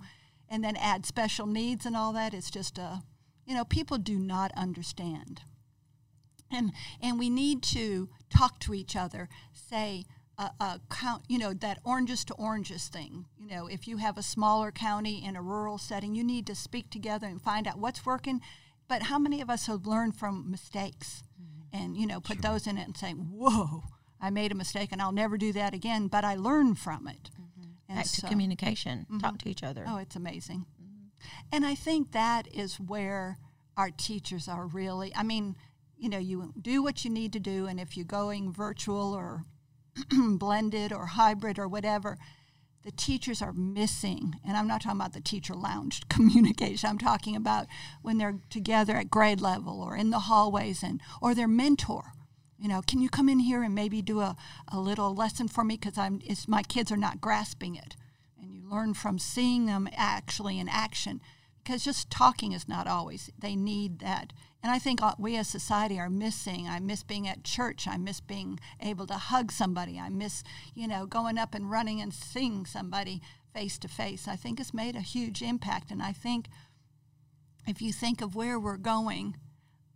And 0.50 0.62
then 0.62 0.76
add 0.76 1.06
special 1.06 1.46
needs 1.46 1.86
and 1.86 1.96
all 1.96 2.12
that. 2.12 2.34
It's 2.34 2.50
just 2.50 2.78
a, 2.78 3.02
you 3.46 3.54
know, 3.54 3.64
people 3.64 3.98
do 3.98 4.18
not 4.18 4.52
understand. 4.56 5.42
And, 6.50 6.72
and 7.02 7.18
we 7.18 7.28
need 7.28 7.62
to 7.64 8.08
talk 8.30 8.58
to 8.60 8.74
each 8.74 8.96
other, 8.96 9.28
say, 9.52 10.04
uh, 10.38 10.50
uh, 10.60 10.78
count, 10.90 11.24
you 11.28 11.38
know, 11.38 11.52
that 11.52 11.80
oranges 11.84 12.24
to 12.26 12.34
oranges 12.34 12.88
thing. 12.88 13.26
You 13.38 13.48
know, 13.48 13.66
if 13.66 13.86
you 13.86 13.98
have 13.98 14.16
a 14.16 14.22
smaller 14.22 14.70
county 14.70 15.22
in 15.22 15.36
a 15.36 15.42
rural 15.42 15.76
setting, 15.76 16.14
you 16.14 16.24
need 16.24 16.46
to 16.46 16.54
speak 16.54 16.90
together 16.90 17.26
and 17.26 17.42
find 17.42 17.66
out 17.66 17.78
what's 17.78 18.06
working. 18.06 18.40
But 18.88 19.04
how 19.04 19.18
many 19.18 19.42
of 19.42 19.50
us 19.50 19.66
have 19.66 19.86
learned 19.86 20.16
from 20.16 20.50
mistakes 20.50 21.22
and, 21.72 21.96
you 21.96 22.06
know, 22.06 22.20
put 22.20 22.42
those 22.42 22.66
in 22.66 22.78
it 22.78 22.86
and 22.86 22.96
say, 22.96 23.12
whoa, 23.12 23.84
I 24.20 24.30
made 24.30 24.52
a 24.52 24.54
mistake 24.54 24.90
and 24.92 25.00
I'll 25.00 25.12
never 25.12 25.36
do 25.36 25.52
that 25.52 25.74
again, 25.74 26.08
but 26.08 26.24
I 26.24 26.34
learned 26.34 26.78
from 26.78 27.06
it. 27.08 27.30
Mm-hmm. 27.34 27.70
And 27.88 27.98
Back 27.98 28.06
to 28.06 28.20
so- 28.20 28.28
communication. 28.28 29.06
Talk 29.20 29.32
mm-hmm. 29.32 29.36
to 29.36 29.48
each 29.50 29.62
other. 29.62 29.84
Oh, 29.86 29.98
it's 29.98 30.16
amazing. 30.16 30.66
Mm-hmm. 30.82 31.26
And 31.52 31.66
I 31.66 31.74
think 31.74 32.12
that 32.12 32.48
is 32.54 32.80
where 32.80 33.38
our 33.76 33.90
teachers 33.90 34.48
are 34.48 34.66
really, 34.66 35.12
I 35.14 35.22
mean, 35.22 35.56
you 35.96 36.08
know, 36.08 36.18
you 36.18 36.52
do 36.60 36.82
what 36.82 37.04
you 37.04 37.10
need 37.10 37.32
to 37.32 37.40
do, 37.40 37.66
and 37.66 37.80
if 37.80 37.96
you're 37.96 38.04
going 38.06 38.52
virtual 38.52 39.12
or 39.14 39.44
blended 40.12 40.92
or 40.92 41.06
hybrid 41.06 41.58
or 41.58 41.66
whatever, 41.66 42.18
the 42.88 42.92
teachers 42.92 43.42
are 43.42 43.52
missing. 43.52 44.36
And 44.46 44.56
I'm 44.56 44.66
not 44.66 44.80
talking 44.80 44.98
about 44.98 45.12
the 45.12 45.20
teacher 45.20 45.52
lounge 45.52 46.00
communication. 46.08 46.88
I'm 46.88 46.96
talking 46.96 47.36
about 47.36 47.66
when 48.00 48.16
they're 48.16 48.38
together 48.48 48.96
at 48.96 49.10
grade 49.10 49.42
level 49.42 49.82
or 49.82 49.94
in 49.94 50.08
the 50.08 50.20
hallways 50.20 50.82
and 50.82 51.02
or 51.20 51.34
their 51.34 51.46
mentor. 51.46 52.12
You 52.58 52.66
know, 52.66 52.80
can 52.80 53.02
you 53.02 53.10
come 53.10 53.28
in 53.28 53.40
here 53.40 53.62
and 53.62 53.74
maybe 53.74 54.00
do 54.00 54.20
a, 54.20 54.36
a 54.72 54.80
little 54.80 55.14
lesson 55.14 55.48
for 55.48 55.64
me 55.64 55.76
because 55.76 55.98
I'm 55.98 56.20
it's, 56.24 56.48
my 56.48 56.62
kids 56.62 56.90
are 56.90 56.96
not 56.96 57.20
grasping 57.20 57.76
it, 57.76 57.94
and 58.40 58.54
you 58.54 58.62
learn 58.66 58.94
from 58.94 59.18
seeing 59.18 59.66
them 59.66 59.86
actually 59.94 60.58
in 60.58 60.68
action 60.68 61.20
because 61.62 61.84
just 61.84 62.10
talking 62.10 62.52
is 62.52 62.66
not 62.66 62.86
always 62.86 63.30
they 63.38 63.54
need 63.54 63.98
that 63.98 64.32
and 64.62 64.72
i 64.72 64.78
think 64.78 65.02
uh, 65.02 65.14
we 65.18 65.36
as 65.36 65.48
society 65.48 65.98
are 65.98 66.10
missing 66.10 66.66
i 66.68 66.78
miss 66.78 67.02
being 67.02 67.28
at 67.28 67.44
church 67.44 67.86
i 67.88 67.96
miss 67.96 68.20
being 68.20 68.58
able 68.80 69.06
to 69.06 69.14
hug 69.14 69.52
somebody 69.52 69.98
i 69.98 70.08
miss 70.08 70.42
you 70.74 70.86
know 70.86 71.06
going 71.06 71.38
up 71.38 71.54
and 71.54 71.70
running 71.70 72.00
and 72.00 72.12
seeing 72.12 72.66
somebody 72.66 73.20
face 73.54 73.78
to 73.78 73.88
face 73.88 74.28
i 74.28 74.36
think 74.36 74.60
it's 74.60 74.74
made 74.74 74.96
a 74.96 75.00
huge 75.00 75.42
impact 75.42 75.90
and 75.90 76.02
i 76.02 76.12
think 76.12 76.46
if 77.66 77.82
you 77.82 77.92
think 77.92 78.20
of 78.20 78.34
where 78.34 78.58
we're 78.58 78.76
going 78.76 79.36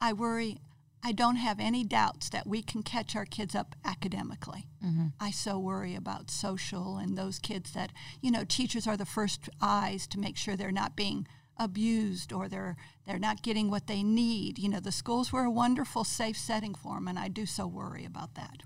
i 0.00 0.12
worry 0.12 0.58
I 1.04 1.12
don't 1.12 1.36
have 1.36 1.58
any 1.58 1.82
doubts 1.82 2.28
that 2.28 2.46
we 2.46 2.62
can 2.62 2.82
catch 2.82 3.16
our 3.16 3.24
kids 3.24 3.56
up 3.56 3.74
academically. 3.84 4.68
Mm-hmm. 4.84 5.06
I 5.18 5.32
so 5.32 5.58
worry 5.58 5.96
about 5.96 6.30
social 6.30 6.96
and 6.96 7.18
those 7.18 7.40
kids 7.40 7.72
that, 7.72 7.90
you 8.20 8.30
know, 8.30 8.44
teachers 8.44 8.86
are 8.86 8.96
the 8.96 9.04
first 9.04 9.48
eyes 9.60 10.06
to 10.08 10.20
make 10.20 10.36
sure 10.36 10.56
they're 10.56 10.70
not 10.70 10.94
being 10.94 11.26
abused 11.62 12.32
or 12.32 12.48
they're 12.48 12.76
they're 13.06 13.18
not 13.18 13.42
getting 13.42 13.70
what 13.70 13.86
they 13.86 14.02
need. 14.02 14.58
You 14.58 14.68
know, 14.68 14.80
the 14.80 14.92
schools 14.92 15.32
were 15.32 15.44
a 15.44 15.50
wonderful 15.50 16.04
safe 16.04 16.36
setting 16.36 16.74
for 16.74 16.94
them 16.94 17.08
and 17.08 17.18
I 17.18 17.28
do 17.28 17.46
so 17.46 17.66
worry 17.66 18.04
about 18.04 18.34
that. 18.34 18.62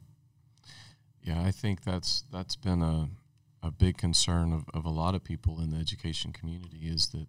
Yeah, 1.23 1.43
I 1.43 1.51
think 1.51 1.85
that's 1.85 2.25
that's 2.33 2.57
been 2.57 2.83
a 2.83 3.09
a 3.63 3.71
big 3.71 3.97
concern 3.97 4.53
of, 4.53 4.65
of 4.73 4.85
a 4.85 4.91
lot 4.91 5.15
of 5.15 5.25
people 5.25 5.61
in 5.61 5.71
the 5.71 5.79
education 5.79 6.33
community 6.33 6.83
is 6.87 7.09
that 7.09 7.27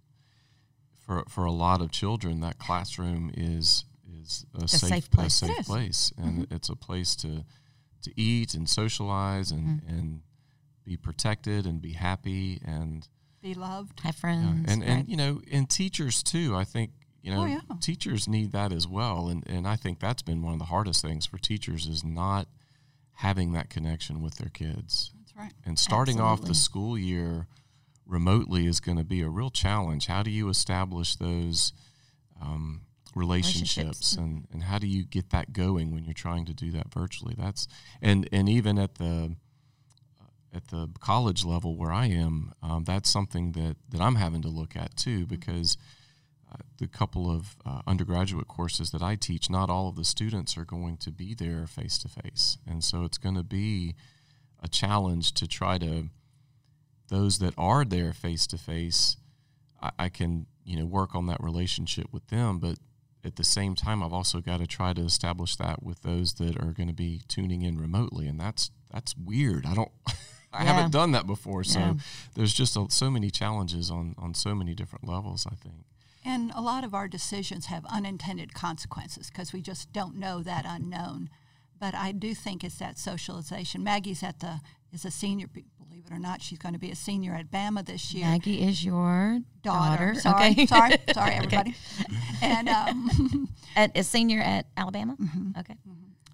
for 1.00 1.24
for 1.28 1.46
a 1.46 1.52
lot 1.52 1.82
of 1.82 1.92
children 1.92 2.42
that 2.42 2.60
classroom 2.60 3.32
is 3.36 3.86
is 4.22 4.46
a, 4.56 4.68
safe, 4.68 4.90
safe 4.90 5.12
place. 5.12 5.42
a 5.42 5.48
safe 5.48 5.66
place 5.66 6.14
and 6.18 6.44
mm-hmm. 6.44 6.56
it's 6.56 6.70
a 6.70 6.76
place 6.76 7.16
to 7.16 7.44
to 8.04 8.12
eat 8.20 8.54
and 8.54 8.70
socialize 8.70 9.52
and 9.52 9.82
mm-hmm. 9.82 9.90
and 9.90 10.22
be 10.84 10.96
protected 10.96 11.66
and 11.66 11.82
be 11.82 11.94
happy 11.94 12.62
and 12.66 13.08
Be 13.48 13.54
loved. 13.54 14.00
Have 14.02 14.16
yeah, 14.16 14.20
friends. 14.20 14.72
and 14.72 14.82
right. 14.82 14.90
and 14.90 15.10
you 15.10 15.16
know 15.18 15.42
and 15.52 15.70
teachers 15.70 16.22
too 16.24 16.56
I 16.56 16.64
think 16.66 16.92
you 17.22 17.32
know 17.32 17.42
Oh, 17.44 17.46
yeah. 17.46 17.60
teachers 17.82 18.28
need 18.28 18.52
that 18.52 18.72
as 18.74 18.88
well 18.88 19.30
and 19.30 19.44
and 19.48 19.68
I 19.68 19.76
think 19.78 20.00
that's 20.00 20.22
been 20.22 20.42
one 20.42 20.54
of 20.54 20.60
the 20.60 20.66
hardest 20.66 21.02
things 21.02 21.26
for 21.26 21.38
teachers 21.38 21.88
is 21.88 22.04
not 22.04 22.48
having 23.14 23.54
that 23.54 23.70
connection 23.70 24.22
with 24.22 24.36
their 24.36 24.50
kids 24.50 25.12
That's 25.18 25.36
right. 25.38 25.54
and 25.66 25.80
starting 25.80 26.20
off 26.20 26.42
the 26.42 26.54
school 26.56 26.98
year 26.98 27.48
remotely 28.06 28.66
is 28.68 28.80
going 28.80 28.98
to 28.98 29.04
be 29.04 29.22
a 29.22 29.30
real 29.30 29.50
challenge. 29.50 30.08
How 30.08 30.24
do 30.24 30.32
you 30.32 30.48
establish 30.50 31.16
those 31.18 31.74
um, 32.42 32.82
relationships, 33.16 33.78
Relationships. 33.78 34.14
and, 34.16 34.48
and 34.54 34.64
how 34.64 34.78
do 34.80 34.88
you 34.88 35.04
get 35.04 35.30
that 35.32 35.52
going 35.52 35.94
when 35.94 36.06
you're 36.06 36.14
trying 36.14 36.46
to 36.46 36.54
do 36.54 36.72
that 36.72 36.94
virtually? 36.94 37.36
That's 37.38 37.68
and 38.02 38.28
and 38.32 38.48
even 38.48 38.78
at 38.78 38.96
the 38.96 39.36
at 40.58 40.68
the 40.68 40.90
college 41.00 41.46
level 41.46 41.78
where 41.78 41.92
I 41.92 42.08
am, 42.08 42.52
um, 42.62 42.84
that's 42.84 43.10
something 43.10 43.54
that 43.54 43.78
that 43.90 44.02
I'm 44.02 44.16
having 44.16 44.42
to 44.42 44.50
look 44.50 44.76
at 44.76 44.96
too 44.98 45.26
because. 45.26 45.78
Uh, 46.50 46.64
the 46.78 46.88
couple 46.88 47.30
of 47.30 47.58
uh, 47.66 47.82
undergraduate 47.86 48.48
courses 48.48 48.92
that 48.92 49.02
I 49.02 49.16
teach, 49.16 49.50
not 49.50 49.70
all 49.70 49.90
of 49.90 49.98
the 49.98 50.06
students 50.06 50.58
are 50.58 50.64
going 50.64 50.96
to 51.00 51.12
be 51.12 51.34
there 51.34 51.68
face 51.68 51.98
to 51.98 52.08
face, 52.08 52.58
and 52.66 52.82
so 52.82 53.04
it's 53.04 53.18
going 53.18 53.36
to 53.36 53.44
be 53.44 53.96
a 54.64 54.70
challenge 54.70 55.34
to 55.34 55.46
try 55.46 55.78
to 55.78 56.08
those 57.10 57.40
that 57.40 57.54
are 57.58 57.84
there 57.84 58.14
face 58.14 58.48
to 58.48 58.58
face. 58.58 59.18
I 60.00 60.08
can 60.08 60.46
you 60.64 60.78
know 60.80 60.86
work 60.86 61.16
on 61.16 61.26
that 61.28 61.44
relationship 61.44 62.08
with 62.12 62.28
them, 62.28 62.60
but 62.60 62.78
at 63.24 63.36
the 63.36 63.44
same 63.44 63.76
time, 63.76 64.02
I've 64.02 64.14
also 64.14 64.40
got 64.42 64.60
to 64.60 64.68
try 64.68 64.94
to 64.94 65.02
establish 65.02 65.56
that 65.58 65.84
with 65.84 66.02
those 66.02 66.34
that 66.36 66.58
are 66.58 66.72
going 66.72 66.88
to 66.88 66.94
be 66.94 67.22
tuning 67.28 67.62
in 67.62 67.78
remotely, 67.78 68.28
and 68.28 68.40
that's 68.40 68.72
that's 68.92 69.16
weird. 69.16 69.66
I 69.66 69.74
don't. 69.76 69.92
I 70.58 70.64
Yeah. 70.64 70.74
haven't 70.74 70.92
done 70.92 71.12
that 71.12 71.26
before, 71.28 71.64
so 71.64 71.80
Yeah. 71.80 71.94
there's 72.36 72.54
just 72.54 72.76
a, 72.78 72.88
so 72.90 73.10
many 73.12 73.30
challenges 73.32 73.90
on 73.92 74.16
on 74.18 74.34
so 74.34 74.54
many 74.56 74.74
different 74.74 75.08
levels. 75.08 75.46
I 75.46 75.56
think. 75.56 75.86
And 76.26 76.52
a 76.56 76.62
lot 76.62 76.84
of 76.84 76.94
our 76.94 77.08
decisions 77.08 77.68
have 77.68 77.86
unintended 77.86 78.54
consequences 78.54 79.30
because 79.30 79.54
we 79.54 79.62
just 79.62 79.94
don't 79.94 80.16
know 80.16 80.44
that 80.44 80.66
unknown. 80.68 81.30
But 81.80 81.94
I 81.96 82.12
do 82.12 82.34
think 82.34 82.64
it's 82.64 82.80
that 82.80 82.98
socialization. 82.98 83.84
Maggie's 83.84 84.24
at 84.24 84.40
the 84.40 84.60
is 84.92 85.06
a 85.06 85.12
senior. 85.12 85.48
Believe 85.48 86.06
it 86.08 86.12
or 86.12 86.20
not, 86.20 86.42
she's 86.42 86.58
going 86.60 86.74
to 86.74 86.80
be 86.80 86.92
a 86.92 86.96
senior 86.96 87.34
at 87.36 87.50
Bama 87.52 87.86
this 87.86 88.14
year. 88.14 88.26
Maggie 88.26 88.62
is 88.62 88.84
your 88.84 89.40
daughter. 89.62 90.14
daughter. 90.14 90.20
Sorry, 90.20 90.52
okay. 90.52 90.66
sorry, 90.66 90.98
sorry, 91.14 91.32
Okay. 91.36 91.38
everybody. 91.38 91.76
And 92.42 92.68
um, 92.70 93.50
At, 93.76 93.96
a 93.98 94.04
senior 94.04 94.42
at 94.42 94.66
Alabama. 94.76 95.16
Mm-hmm. 95.22 95.60
Okay. 95.60 95.76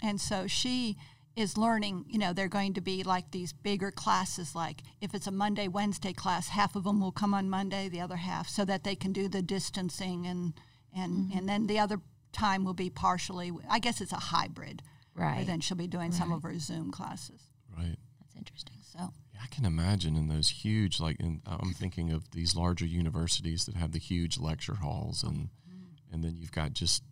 and 0.01 0.19
so 0.21 0.47
she 0.47 0.95
is 1.35 1.57
learning. 1.57 2.05
You 2.07 2.19
know, 2.19 2.33
they're 2.33 2.47
going 2.47 2.73
to 2.75 2.81
be 2.81 3.03
like 3.03 3.31
these 3.31 3.53
bigger 3.53 3.91
classes. 3.91 4.55
Like 4.55 4.81
if 5.01 5.13
it's 5.13 5.27
a 5.27 5.31
Monday 5.31 5.67
Wednesday 5.67 6.13
class, 6.13 6.49
half 6.49 6.75
of 6.75 6.83
them 6.83 6.99
will 6.99 7.11
come 7.11 7.33
on 7.33 7.49
Monday, 7.49 7.89
the 7.89 8.01
other 8.01 8.17
half, 8.17 8.47
so 8.47 8.65
that 8.65 8.83
they 8.83 8.95
can 8.95 9.13
do 9.13 9.27
the 9.27 9.41
distancing 9.41 10.27
and 10.27 10.53
and 10.95 11.11
mm-hmm. 11.13 11.37
and 11.37 11.49
then 11.49 11.67
the 11.67 11.79
other 11.79 11.99
time 12.31 12.63
will 12.63 12.73
be 12.73 12.89
partially. 12.89 13.51
I 13.69 13.79
guess 13.79 14.01
it's 14.01 14.11
a 14.11 14.17
hybrid. 14.17 14.81
Where 15.13 15.27
Right. 15.27 15.45
then 15.45 15.59
she'll 15.59 15.77
be 15.77 15.87
doing 15.87 16.11
some 16.11 16.31
of 16.31 16.41
her 16.41 16.57
Zoom 16.57 16.91
classes. 16.91 17.41
Right. 17.77 17.97
That's 18.19 18.35
interesting. 18.35 18.77
So 18.81 19.13
Yeah, 19.33 19.41
I 19.43 19.47
can 19.47 19.63
imagine 19.63 20.15
in 20.15 20.27
those 20.27 20.49
huge, 20.49 20.99
like, 20.99 21.19
in, 21.19 21.41
I'm 21.45 21.73
thinking 21.73 22.11
of 22.11 22.31
these 22.31 22.55
larger 22.55 22.85
universities 22.85 23.65
that 23.65 23.75
have 23.75 23.91
the 23.91 23.99
huge 23.99 24.39
lecture 24.39 24.75
halls, 24.75 25.21
and 25.23 25.49
mm-hmm. 25.69 26.13
and 26.13 26.23
then 26.23 26.35
you've 26.35 26.51
got 26.51 26.73
just 26.73 27.03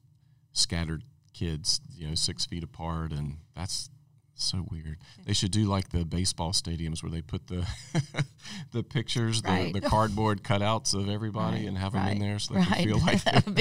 scattered 0.53 1.03
kids, 1.33 1.79
you 1.95 2.07
know, 2.07 2.15
six 2.15 2.45
feet 2.45 2.63
apart, 2.63 3.11
and 3.11 3.37
that's 3.55 3.90
so 4.43 4.65
weird. 4.69 4.97
They 5.25 5.33
should 5.33 5.51
do 5.51 5.65
like 5.65 5.89
the 5.89 6.05
baseball 6.05 6.51
stadiums 6.51 7.01
where 7.03 7.11
they 7.11 7.21
put 7.21 7.47
the 7.47 7.65
the 8.71 8.83
pictures, 8.83 9.41
Right. 9.43 9.73
the, 9.73 9.79
the 9.79 9.89
cardboard 9.89 10.43
cutouts 10.43 10.93
of 10.93 11.09
everybody, 11.09 11.59
Right, 11.59 11.67
and 11.67 11.77
have 11.77 11.93
them 11.93 12.07
in 12.07 12.19
there 12.19 12.39
so 12.39 12.53
they 12.55 12.59
right. 12.61 12.67
can 12.69 12.83
feel 12.85 12.99
like 13.05 13.23
That 13.23 13.45
would 13.45 13.55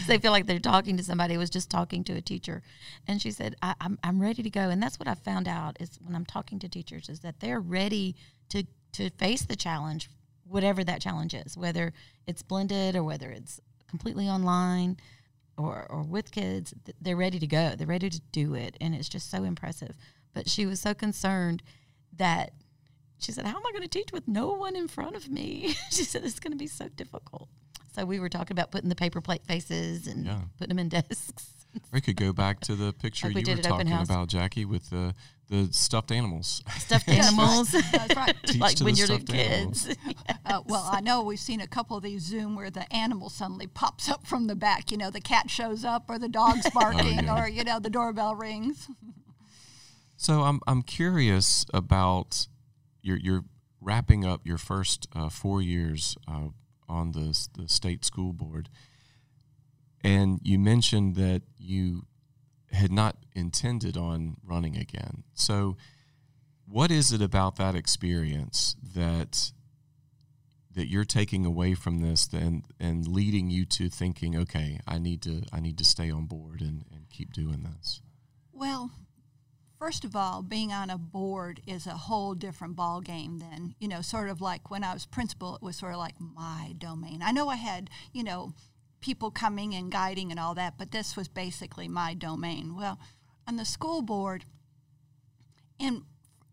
so 0.00 0.06
they 0.08 0.18
feel 0.18 0.32
like 0.32 0.46
they're 0.46 0.58
talking 0.58 0.96
to 0.96 1.02
somebody. 1.04 1.34
I 1.34 1.38
was 1.38 1.50
just 1.50 1.70
talking 1.70 2.02
to 2.04 2.14
a 2.14 2.20
teacher, 2.20 2.62
and 3.06 3.20
she 3.22 3.30
said, 3.30 3.54
I, 3.62 3.74
"I'm 3.80 3.98
I'm 4.02 4.20
ready 4.20 4.42
to 4.42 4.50
go." 4.50 4.70
And 4.70 4.82
that's 4.82 4.98
what 4.98 5.08
I 5.08 5.14
found 5.14 5.46
out 5.48 5.76
is 5.80 5.98
when 6.04 6.14
I'm 6.14 6.24
talking 6.26 6.58
to 6.60 6.68
teachers 6.68 7.08
is 7.08 7.20
that 7.20 7.40
they're 7.40 7.60
ready 7.60 8.16
to 8.50 8.64
to 8.92 9.10
face 9.10 9.42
the 9.44 9.56
challenge, 9.56 10.10
whatever 10.44 10.82
that 10.84 11.00
challenge 11.00 11.34
is, 11.34 11.56
whether 11.56 11.92
it's 12.26 12.42
blended 12.42 12.96
or 12.96 13.04
whether 13.04 13.30
it's 13.30 13.60
completely 13.88 14.28
online. 14.28 14.96
Or, 15.58 15.86
or 15.90 16.02
with 16.04 16.30
kids, 16.30 16.72
they're 17.00 17.16
ready 17.16 17.38
to 17.40 17.46
go. 17.46 17.74
They're 17.76 17.86
ready 17.86 18.08
to 18.08 18.20
do 18.32 18.54
it, 18.54 18.76
and 18.80 18.94
it's 18.94 19.08
just 19.08 19.28
so 19.30 19.42
impressive. 19.42 19.96
But 20.32 20.48
she 20.48 20.64
was 20.66 20.78
so 20.80 20.94
concerned 20.94 21.62
that 22.16 22.52
she 23.18 23.32
said, 23.32 23.44
"How 23.44 23.56
am 23.56 23.66
I 23.66 23.72
going 23.72 23.82
to 23.82 23.88
teach 23.88 24.12
with 24.12 24.28
no 24.28 24.52
one 24.52 24.76
in 24.76 24.86
front 24.86 25.16
of 25.16 25.28
me?" 25.28 25.74
she 25.90 26.04
said, 26.04 26.24
"It's 26.24 26.38
going 26.38 26.52
to 26.52 26.56
be 26.58 26.68
so 26.68 26.88
difficult." 26.88 27.48
So 27.92 28.04
we 28.04 28.20
were 28.20 28.28
talking 28.28 28.54
about 28.54 28.70
putting 28.70 28.88
the 28.88 28.94
paper 28.94 29.20
plate 29.20 29.44
faces 29.44 30.06
and 30.06 30.26
Yeah. 30.26 30.42
putting 30.58 30.68
them 30.68 30.78
in 30.78 30.88
desks. 30.88 31.57
We 31.92 32.00
could 32.00 32.16
go 32.16 32.32
back 32.32 32.60
to 32.60 32.74
the 32.74 32.92
picture 32.92 33.28
Like 33.28 33.36
we 33.36 33.44
you 33.44 33.56
were 33.56 33.62
talking 33.62 33.86
house. 33.86 34.08
about, 34.08 34.28
Jackie, 34.28 34.64
with 34.64 34.90
the 34.90 35.14
the 35.48 35.68
stuffed 35.72 36.12
animals. 36.12 36.62
Stuffed 36.78 37.08
animals, 37.08 37.72
that's 37.72 38.14
right. 38.14 38.36
Like 38.58 38.78
when 38.80 38.96
you're 38.96 39.06
the 39.06 39.14
stuffed 39.14 39.34
animals. 39.34 39.86
kids. 39.86 39.98
Uh, 40.44 40.62
well, 40.66 40.88
I 40.90 41.02
know 41.02 41.22
we've 41.22 41.38
seen 41.38 41.60
a 41.60 41.66
couple 41.66 41.94
of 41.98 42.02
these 42.02 42.22
Zoom 42.22 42.56
where 42.56 42.70
the 42.70 42.90
animal 42.90 43.28
suddenly 43.28 43.66
pops 43.66 44.10
up 44.10 44.26
from 44.26 44.46
the 44.46 44.56
back. 44.56 44.90
You 44.90 44.96
know, 44.96 45.10
the 45.10 45.20
cat 45.20 45.50
shows 45.50 45.84
up, 45.84 46.04
or 46.08 46.18
the 46.18 46.28
dog's 46.28 46.70
barking, 46.70 47.24
yeah. 47.24 47.44
or 47.44 47.48
you 47.48 47.64
know, 47.64 47.78
the 47.78 47.90
doorbell 47.90 48.34
rings. 48.34 48.88
So 50.16 50.42
I'm 50.42 50.60
I'm 50.66 50.82
curious 50.82 51.66
about 51.74 52.48
you're 53.02 53.18
you're 53.18 53.44
wrapping 53.80 54.24
up 54.24 54.46
your 54.46 54.58
first 54.58 55.06
uh, 55.14 55.28
four 55.28 55.60
years 55.60 56.16
uh, 56.26 56.48
on 56.88 57.12
the 57.12 57.48
the 57.56 57.68
state 57.68 58.04
school 58.04 58.32
board, 58.32 58.68
and 60.02 60.40
you 60.42 60.58
mentioned 60.58 61.16
that 61.16 61.42
you 61.58 62.04
had 62.72 62.92
not 62.92 63.16
intended 63.34 63.96
on 63.96 64.36
running 64.44 64.76
again. 64.76 65.24
So, 65.34 65.76
what 66.66 66.90
is 66.90 67.12
it 67.12 67.22
about 67.22 67.56
that 67.56 67.74
experience 67.74 68.76
that 68.94 69.52
that 70.74 70.88
you're 70.88 71.04
taking 71.04 71.44
away 71.44 71.74
from 71.74 71.98
this 71.98 72.28
and 72.32 72.64
and 72.78 73.08
leading 73.08 73.50
you 73.50 73.64
to 73.64 73.88
thinking, 73.88 74.36
okay, 74.36 74.78
I 74.86 74.98
need 74.98 75.22
to 75.22 75.42
I 75.52 75.60
need 75.60 75.78
to 75.78 75.84
stay 75.84 76.10
on 76.10 76.26
board 76.26 76.60
and, 76.60 76.84
and 76.92 77.08
keep 77.10 77.32
doing 77.32 77.62
this? 77.62 78.00
Well, 78.52 78.90
first 79.78 80.04
of 80.04 80.14
all, 80.14 80.42
being 80.42 80.72
on 80.72 80.90
a 80.90 80.98
board 80.98 81.60
is 81.66 81.86
a 81.86 81.92
whole 81.92 82.34
different 82.34 82.76
ball 82.76 83.00
game 83.00 83.38
than 83.38 83.74
you 83.80 83.88
know. 83.88 84.02
Sort 84.02 84.28
of 84.28 84.40
like 84.40 84.70
when 84.70 84.84
I 84.84 84.92
was 84.92 85.06
principal, 85.06 85.56
it 85.56 85.62
was 85.62 85.76
sort 85.76 85.92
of 85.92 85.98
like 85.98 86.14
my 86.20 86.74
domain. 86.76 87.22
I 87.22 87.32
know 87.32 87.48
I 87.48 87.56
had 87.56 87.90
you 88.12 88.22
know 88.22 88.52
people 89.00 89.30
coming 89.30 89.74
and 89.74 89.92
guiding 89.92 90.30
and 90.30 90.40
all 90.40 90.54
that, 90.54 90.74
but 90.78 90.90
this 90.90 91.16
was 91.16 91.28
basically 91.28 91.88
my 91.88 92.14
domain. 92.14 92.76
Well, 92.76 92.98
on 93.46 93.56
the 93.56 93.64
school 93.64 94.02
board, 94.02 94.44
and 95.80 96.02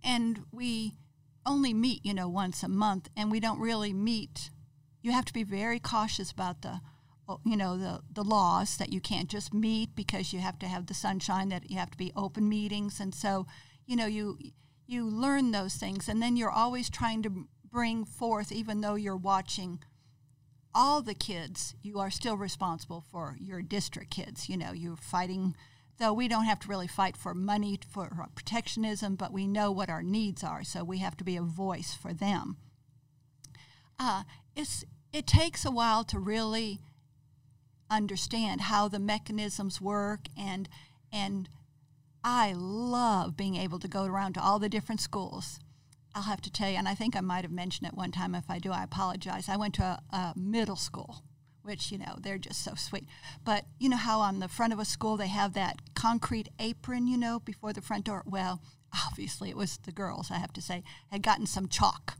and 0.03 0.43
we 0.51 0.93
only 1.45 1.73
meet 1.73 2.05
you 2.05 2.13
know 2.13 2.27
once 2.27 2.63
a 2.63 2.69
month, 2.69 3.10
and 3.15 3.31
we 3.31 3.39
don't 3.39 3.60
really 3.60 3.93
meet. 3.93 4.49
You 5.01 5.12
have 5.12 5.25
to 5.25 5.34
be 5.34 5.43
very 5.43 5.79
cautious 5.79 6.31
about 6.31 6.62
the 6.62 6.81
you 7.43 7.58
know 7.58 7.77
the 7.77 8.01
the 8.12 8.23
laws 8.23 8.77
that 8.77 8.93
you 8.93 9.01
can't 9.01 9.29
just 9.29 9.53
meet 9.53 9.95
because 9.95 10.31
you 10.31 10.39
have 10.39 10.60
to 10.60 10.67
have 10.67 10.86
the 10.86 10.93
sunshine 10.93 11.49
that 11.49 11.69
you 11.69 11.77
have 11.77 11.91
to 11.91 11.97
be 11.97 12.12
open 12.15 12.47
meetings 12.47 12.99
and 12.99 13.15
so 13.15 13.47
you 13.88 13.95
know 13.95 14.05
you 14.05 14.38
you 14.86 15.10
learn 15.10 15.51
those 15.51 15.75
things 15.75 16.08
and 16.08 16.21
then 16.21 16.38
you're 16.38 16.51
always 16.51 16.89
trying 16.89 17.23
to 17.23 17.47
bring 17.71 18.05
forth 18.05 18.51
even 18.51 18.81
though 18.81 18.95
you're 18.95 19.17
watching 19.17 19.79
all 20.75 21.01
the 21.01 21.15
kids 21.15 21.73
you 21.81 21.97
are 21.97 22.11
still 22.11 22.35
responsible 22.35 23.03
for 23.09 23.38
your 23.39 23.61
district 23.61 24.11
kids 24.11 24.49
you 24.49 24.57
know 24.57 24.73
you're 24.73 24.97
fighting 24.97 25.55
though 25.97 26.13
we 26.13 26.27
don't 26.27 26.45
have 26.45 26.59
to 26.59 26.67
really 26.67 26.88
fight 26.88 27.15
for 27.15 27.33
money 27.33 27.79
for 27.89 28.27
protectionism 28.35 29.15
but 29.15 29.31
we 29.31 29.47
know 29.47 29.71
what 29.71 29.89
our 29.89 30.03
needs 30.03 30.43
are 30.43 30.63
so 30.63 30.83
we 30.83 30.97
have 30.97 31.15
to 31.15 31.23
be 31.23 31.38
a 31.38 31.41
voice 31.41 31.93
for 31.93 32.13
them 32.13 32.57
uh, 33.97 34.23
it's 34.55 34.83
it 35.13 35.25
takes 35.25 35.63
a 35.63 35.71
while 35.71 36.03
to 36.03 36.19
really 36.19 36.81
understand 37.89 38.61
how 38.61 38.88
the 38.89 38.99
mechanisms 38.99 39.79
work 39.79 40.27
and 40.38 40.67
and 41.11 41.47
I 42.27 42.53
love 42.57 43.38
being 43.38 43.55
able 43.55 43.77
to 43.77 43.88
go 43.88 44.05
around 44.05 44.33
to 44.33 44.41
all 44.41 44.57
the 44.57 44.67
different 44.67 44.99
schools. 44.99 45.59
I'll 46.15 46.23
have 46.23 46.41
to 46.41 46.51
tell 46.51 46.69
you, 46.69 46.78
and 46.78 46.88
I 46.88 46.95
think 46.95 47.15
I 47.15 47.21
might 47.21 47.43
have 47.43 47.51
mentioned 47.51 47.88
it 47.88 47.93
one 47.93 48.12
time. 48.12 48.34
If 48.36 48.49
I 48.49 48.58
do, 48.58 48.71
I 48.71 48.84
apologize. 48.84 49.49
I 49.49 49.58
went 49.58 49.73
to 49.75 49.84
a, 49.84 50.15
a 50.15 50.34
middle 50.38 50.78
school, 50.78 51.23
which, 51.62 51.91
you 51.91 51.97
know, 51.97 52.15
they're 52.21 52.38
just 52.38 52.63
so 52.63 52.73
sweet. 52.75 53.06
But 53.43 53.65
you 53.78 53.89
know 53.89 53.97
how 53.97 54.21
on 54.21 54.39
the 54.39 54.47
front 54.47 54.71
of 54.71 54.80
a 54.80 54.86
school 54.86 55.17
they 55.17 55.28
have 55.28 55.54
that 55.56 55.93
concrete 55.93 56.47
apron, 56.58 57.06
you 57.08 57.17
know, 57.17 57.39
before 57.39 57.73
the 57.73 57.82
front 57.82 58.06
door? 58.06 58.23
Well, 58.25 58.62
obviously 59.08 59.49
it 59.49 59.58
was 59.58 59.78
the 59.78 59.91
girls, 59.91 60.32
I 60.32 60.38
have 60.38 60.54
to 60.54 60.62
say, 60.62 60.84
had 61.12 61.21
gotten 61.21 61.45
some 61.45 61.67
chalk 61.67 62.17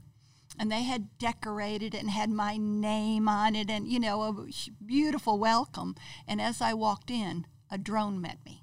and 0.58 0.70
they 0.70 0.82
had 0.82 1.18
decorated 1.18 1.94
it 1.94 2.00
and 2.00 2.10
had 2.10 2.30
my 2.30 2.56
name 2.56 3.28
on 3.28 3.54
it 3.54 3.70
and 3.70 3.86
you 3.88 4.00
know 4.00 4.22
a 4.22 4.46
beautiful 4.84 5.38
welcome 5.38 5.94
and 6.26 6.40
as 6.40 6.62
i 6.62 6.72
walked 6.72 7.10
in 7.10 7.46
a 7.70 7.76
drone 7.76 8.18
met 8.20 8.38
me 8.46 8.62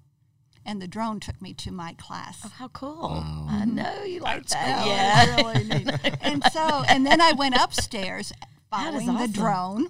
and 0.66 0.82
the 0.82 0.88
drone 0.88 1.20
took 1.20 1.42
me 1.42 1.54
to 1.54 1.72
my 1.72 1.94
class 1.94 2.42
oh 2.46 2.52
how 2.58 2.68
cool 2.70 3.10
wow. 3.10 3.46
i 3.50 3.66
know 3.66 4.04
you 4.04 4.20
like 4.20 4.48
That's 4.48 4.54
that 4.54 4.80
cool. 4.80 4.88
yeah 4.88 5.36
really 5.54 5.64
neat 5.64 6.18
and 6.22 6.44
so 6.52 6.84
and 6.88 7.06
then 7.06 7.22
i 7.22 7.34
went 7.34 7.56
upstairs 7.56 8.32
following 8.70 9.10
awesome. 9.10 9.22
the 9.22 9.28
drone 9.28 9.88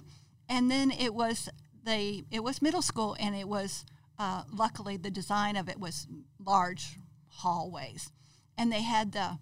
and 0.48 0.70
then 0.70 0.90
it 0.90 1.14
was 1.14 1.48
the 1.84 2.24
it 2.30 2.42
was 2.42 2.60
middle 2.60 2.82
school 2.82 3.16
and 3.18 3.34
it 3.34 3.48
was 3.48 3.84
uh, 4.16 4.44
luckily 4.52 4.96
the 4.96 5.10
design 5.10 5.56
of 5.56 5.68
it 5.68 5.80
was 5.80 6.06
large 6.38 6.98
hallways 7.28 8.12
and 8.56 8.70
they 8.70 8.82
had 8.82 9.12
the 9.12 9.38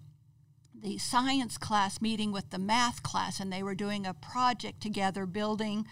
the 0.83 0.97
science 0.97 1.57
class 1.57 2.01
meeting 2.01 2.33
with 2.33 2.49
the 2.49 2.59
math 2.59 3.01
class, 3.03 3.39
and 3.39 3.51
they 3.51 3.63
were 3.63 3.73
doing 3.73 4.05
a 4.05 4.13
project 4.13 4.81
together 4.81 5.25
building 5.25 5.87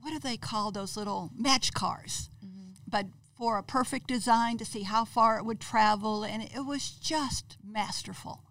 what 0.00 0.12
do 0.12 0.18
they 0.20 0.36
call 0.36 0.70
those 0.70 0.96
little 0.96 1.30
match 1.36 1.72
cars? 1.72 2.30
Mm-hmm. 2.44 2.70
But 2.86 3.06
for 3.38 3.56
a 3.56 3.62
perfect 3.62 4.08
design 4.08 4.58
to 4.58 4.64
see 4.64 4.82
how 4.82 5.04
far 5.04 5.38
it 5.38 5.44
would 5.44 5.60
travel, 5.60 6.24
and 6.24 6.42
it 6.42 6.66
was 6.66 6.90
just 6.90 7.56
masterful. 7.64 8.42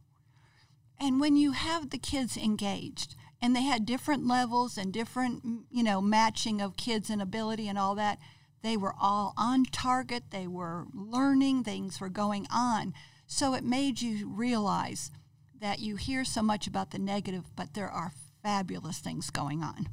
And 0.97 1.19
when 1.19 1.35
you 1.35 1.51
have 1.51 1.89
the 1.89 1.97
kids 1.97 2.37
engaged, 2.37 3.15
and 3.41 3.55
they 3.55 3.63
had 3.63 3.85
different 3.85 4.25
levels 4.25 4.77
and 4.77 4.93
different, 4.93 5.43
you 5.69 5.83
know, 5.83 6.01
matching 6.01 6.61
of 6.61 6.77
kids 6.77 7.09
and 7.09 7.21
ability 7.21 7.67
and 7.67 7.77
all 7.77 7.95
that, 7.95 8.17
they 8.63 8.77
were 8.77 8.95
all 8.99 9.33
on 9.37 9.65
target, 9.65 10.31
they 10.31 10.47
were 10.47 10.85
learning, 10.93 11.63
things 11.63 11.99
were 11.99 12.09
going 12.09 12.47
on. 12.51 12.93
So 13.27 13.53
it 13.53 13.63
made 13.63 14.01
you 14.01 14.27
realize 14.27 15.11
that 15.59 15.79
you 15.79 15.97
hear 15.97 16.23
so 16.23 16.41
much 16.41 16.65
about 16.65 16.91
the 16.91 16.99
negative, 16.99 17.43
but 17.55 17.73
there 17.73 17.89
are 17.89 18.13
fabulous 18.41 18.99
things 18.99 19.29
going 19.29 19.63
on. 19.63 19.89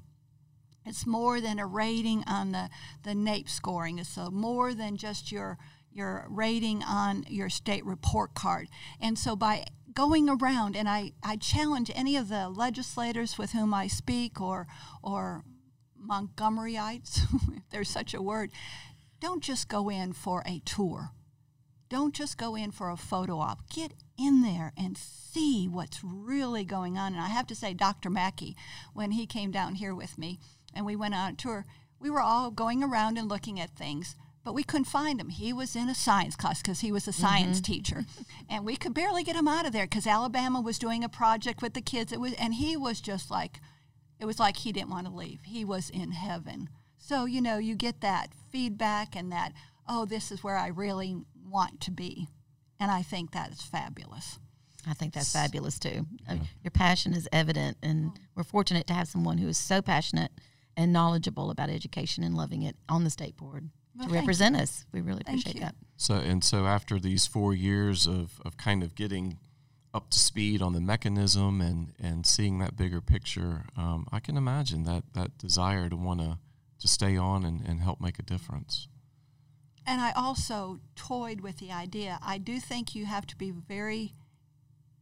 It's 0.84 1.06
more 1.06 1.40
than 1.40 1.58
a 1.58 1.66
rating 1.66 2.24
on 2.26 2.52
the, 2.52 2.68
the 3.02 3.10
NAEP 3.10 3.48
scoring. 3.48 3.98
It's 3.98 4.16
a, 4.16 4.30
more 4.30 4.74
than 4.74 4.96
just 4.96 5.32
your 5.32 5.58
your 5.94 6.26
rating 6.28 6.82
on 6.82 7.24
your 7.28 7.48
state 7.48 7.86
report 7.86 8.34
card. 8.34 8.68
And 9.00 9.16
so 9.16 9.36
by 9.36 9.64
going 9.94 10.28
around, 10.28 10.74
and 10.76 10.88
I, 10.88 11.12
I 11.22 11.36
challenge 11.36 11.88
any 11.94 12.16
of 12.16 12.28
the 12.28 12.48
legislators 12.48 13.38
with 13.38 13.52
whom 13.52 13.72
I 13.72 13.86
speak 13.86 14.40
or 14.40 14.66
or 15.02 15.44
Montgomeryites, 16.04 17.20
if 17.56 17.62
there's 17.70 17.88
such 17.88 18.12
a 18.12 18.20
word, 18.20 18.50
don't 19.20 19.42
just 19.42 19.68
go 19.68 19.88
in 19.88 20.12
for 20.12 20.42
a 20.46 20.60
tour. 20.64 21.12
Don't 21.88 22.14
just 22.14 22.38
go 22.38 22.56
in 22.56 22.72
for 22.72 22.90
a 22.90 22.96
photo 22.96 23.38
op. 23.38 23.68
Get 23.70 23.92
in 24.18 24.42
there 24.42 24.72
and 24.76 24.98
see 24.98 25.68
what's 25.68 26.02
really 26.02 26.64
going 26.64 26.98
on. 26.98 27.12
And 27.12 27.22
I 27.22 27.28
have 27.28 27.46
to 27.48 27.54
say, 27.54 27.72
Dr. 27.72 28.10
Mackey, 28.10 28.56
when 28.94 29.12
he 29.12 29.26
came 29.26 29.50
down 29.50 29.76
here 29.76 29.94
with 29.94 30.18
me 30.18 30.40
and 30.74 30.84
we 30.84 30.96
went 30.96 31.14
on 31.14 31.32
a 31.32 31.36
tour, 31.36 31.64
we 32.00 32.10
were 32.10 32.20
all 32.20 32.50
going 32.50 32.82
around 32.82 33.16
and 33.16 33.28
looking 33.28 33.58
at 33.58 33.70
things, 33.70 34.16
but 34.44 34.54
we 34.54 34.62
couldn't 34.62 34.84
find 34.84 35.20
him. 35.20 35.30
He 35.30 35.52
was 35.52 35.74
in 35.74 35.88
a 35.88 35.94
science 35.94 36.36
class 36.36 36.60
because 36.60 36.80
he 36.80 36.92
was 36.92 37.08
a 37.08 37.12
science 37.12 37.60
mm-hmm. 37.60 37.72
teacher, 37.72 38.04
and 38.48 38.64
we 38.64 38.76
could 38.76 38.92
barely 38.92 39.24
get 39.24 39.36
him 39.36 39.48
out 39.48 39.66
of 39.66 39.72
there 39.72 39.86
because 39.86 40.06
Alabama 40.06 40.60
was 40.60 40.78
doing 40.78 41.02
a 41.02 41.08
project 41.08 41.62
with 41.62 41.72
the 41.72 41.80
kids. 41.80 42.12
It 42.12 42.20
was, 42.20 42.34
and 42.34 42.54
he 42.54 42.76
was 42.76 43.00
just 43.00 43.30
like, 43.30 43.60
it 44.20 44.26
was 44.26 44.38
like 44.38 44.58
he 44.58 44.72
didn't 44.72 44.90
want 44.90 45.06
to 45.06 45.12
leave. 45.12 45.40
He 45.44 45.64
was 45.64 45.88
in 45.88 46.12
heaven. 46.12 46.68
So 46.98 47.24
you 47.24 47.40
know, 47.40 47.56
you 47.56 47.74
get 47.74 48.02
that 48.02 48.28
feedback 48.52 49.16
and 49.16 49.32
that, 49.32 49.52
oh, 49.88 50.04
this 50.04 50.30
is 50.30 50.44
where 50.44 50.56
I 50.58 50.68
really 50.68 51.16
want 51.48 51.80
to 51.82 51.90
be. 51.90 52.28
And 52.78 52.90
I 52.90 53.02
think 53.02 53.32
that 53.32 53.50
is 53.50 53.62
fabulous. 53.62 54.38
I 54.86 54.92
think 54.92 55.14
that's 55.14 55.32
fabulous 55.32 55.78
too. 55.78 56.06
Yeah. 56.28 56.36
Your 56.62 56.70
passion 56.70 57.14
is 57.14 57.26
evident, 57.32 57.78
and 57.82 58.12
we're 58.34 58.44
fortunate 58.44 58.86
to 58.88 58.92
have 58.92 59.08
someone 59.08 59.38
who 59.38 59.48
is 59.48 59.56
so 59.56 59.80
passionate 59.80 60.32
and 60.76 60.92
knowledgeable 60.92 61.50
about 61.50 61.70
education 61.70 62.24
and 62.24 62.36
loving 62.36 62.62
it 62.62 62.76
on 62.88 63.04
the 63.04 63.10
state 63.10 63.36
board 63.36 63.70
well, 63.96 64.08
to 64.08 64.14
represent 64.14 64.56
you. 64.56 64.62
us. 64.62 64.84
We 64.92 65.00
really 65.00 65.22
appreciate 65.26 65.60
that. 65.60 65.74
So, 65.96 66.14
and 66.14 66.42
so 66.42 66.66
after 66.66 66.98
these 66.98 67.26
four 67.26 67.54
years 67.54 68.06
of, 68.06 68.40
of 68.44 68.56
kind 68.56 68.82
of 68.82 68.94
getting 68.94 69.38
up 69.92 70.10
to 70.10 70.18
speed 70.18 70.60
on 70.60 70.72
the 70.72 70.80
mechanism 70.80 71.60
and, 71.60 71.92
and 72.00 72.26
seeing 72.26 72.58
that 72.58 72.76
bigger 72.76 73.00
picture, 73.00 73.66
um, 73.76 74.08
I 74.10 74.18
can 74.18 74.36
imagine 74.36 74.84
that, 74.84 75.04
that 75.14 75.38
desire 75.38 75.88
to 75.88 75.96
want 75.96 76.20
to 76.20 76.38
to 76.84 76.88
stay 76.88 77.16
on 77.16 77.46
and, 77.46 77.62
and 77.66 77.80
help 77.80 77.98
make 77.98 78.18
a 78.18 78.22
difference. 78.22 78.88
And 79.86 80.02
I 80.02 80.12
also 80.12 80.80
toyed 80.94 81.40
with 81.40 81.56
the 81.56 81.72
idea. 81.72 82.18
I 82.22 82.36
do 82.36 82.60
think 82.60 82.94
you 82.94 83.06
have 83.06 83.26
to 83.28 83.36
be 83.36 83.50
very, 83.50 84.14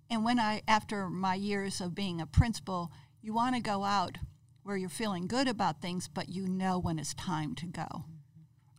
and 0.08 0.24
when 0.24 0.38
I, 0.38 0.62
after 0.68 1.08
my 1.08 1.34
years 1.34 1.80
of 1.80 1.92
being 1.92 2.20
a 2.20 2.26
principal, 2.26 2.92
you 3.20 3.34
want 3.34 3.56
to 3.56 3.60
go 3.60 3.82
out 3.82 4.18
where 4.62 4.76
you're 4.76 4.88
feeling 4.88 5.26
good 5.26 5.48
about 5.48 5.80
things, 5.80 6.08
but 6.08 6.28
you 6.28 6.46
know 6.48 6.78
when 6.78 6.98
it's 6.98 7.14
time 7.14 7.54
to 7.56 7.66
go. 7.66 7.82
Mm-hmm. 7.82 8.12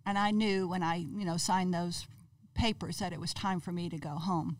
And 0.06 0.18
I 0.18 0.32
knew 0.32 0.68
when 0.68 0.84
I, 0.84 0.96
you 0.96 1.26
know, 1.26 1.38
signed 1.38 1.74
those 1.74 2.08
papers 2.54 2.98
that 2.98 3.14
it 3.14 3.20
was 3.20 3.34
time 3.34 3.60
for 3.60 3.72
me 3.72 3.90
to 3.90 3.98
go 3.98 4.12
home. 4.12 4.58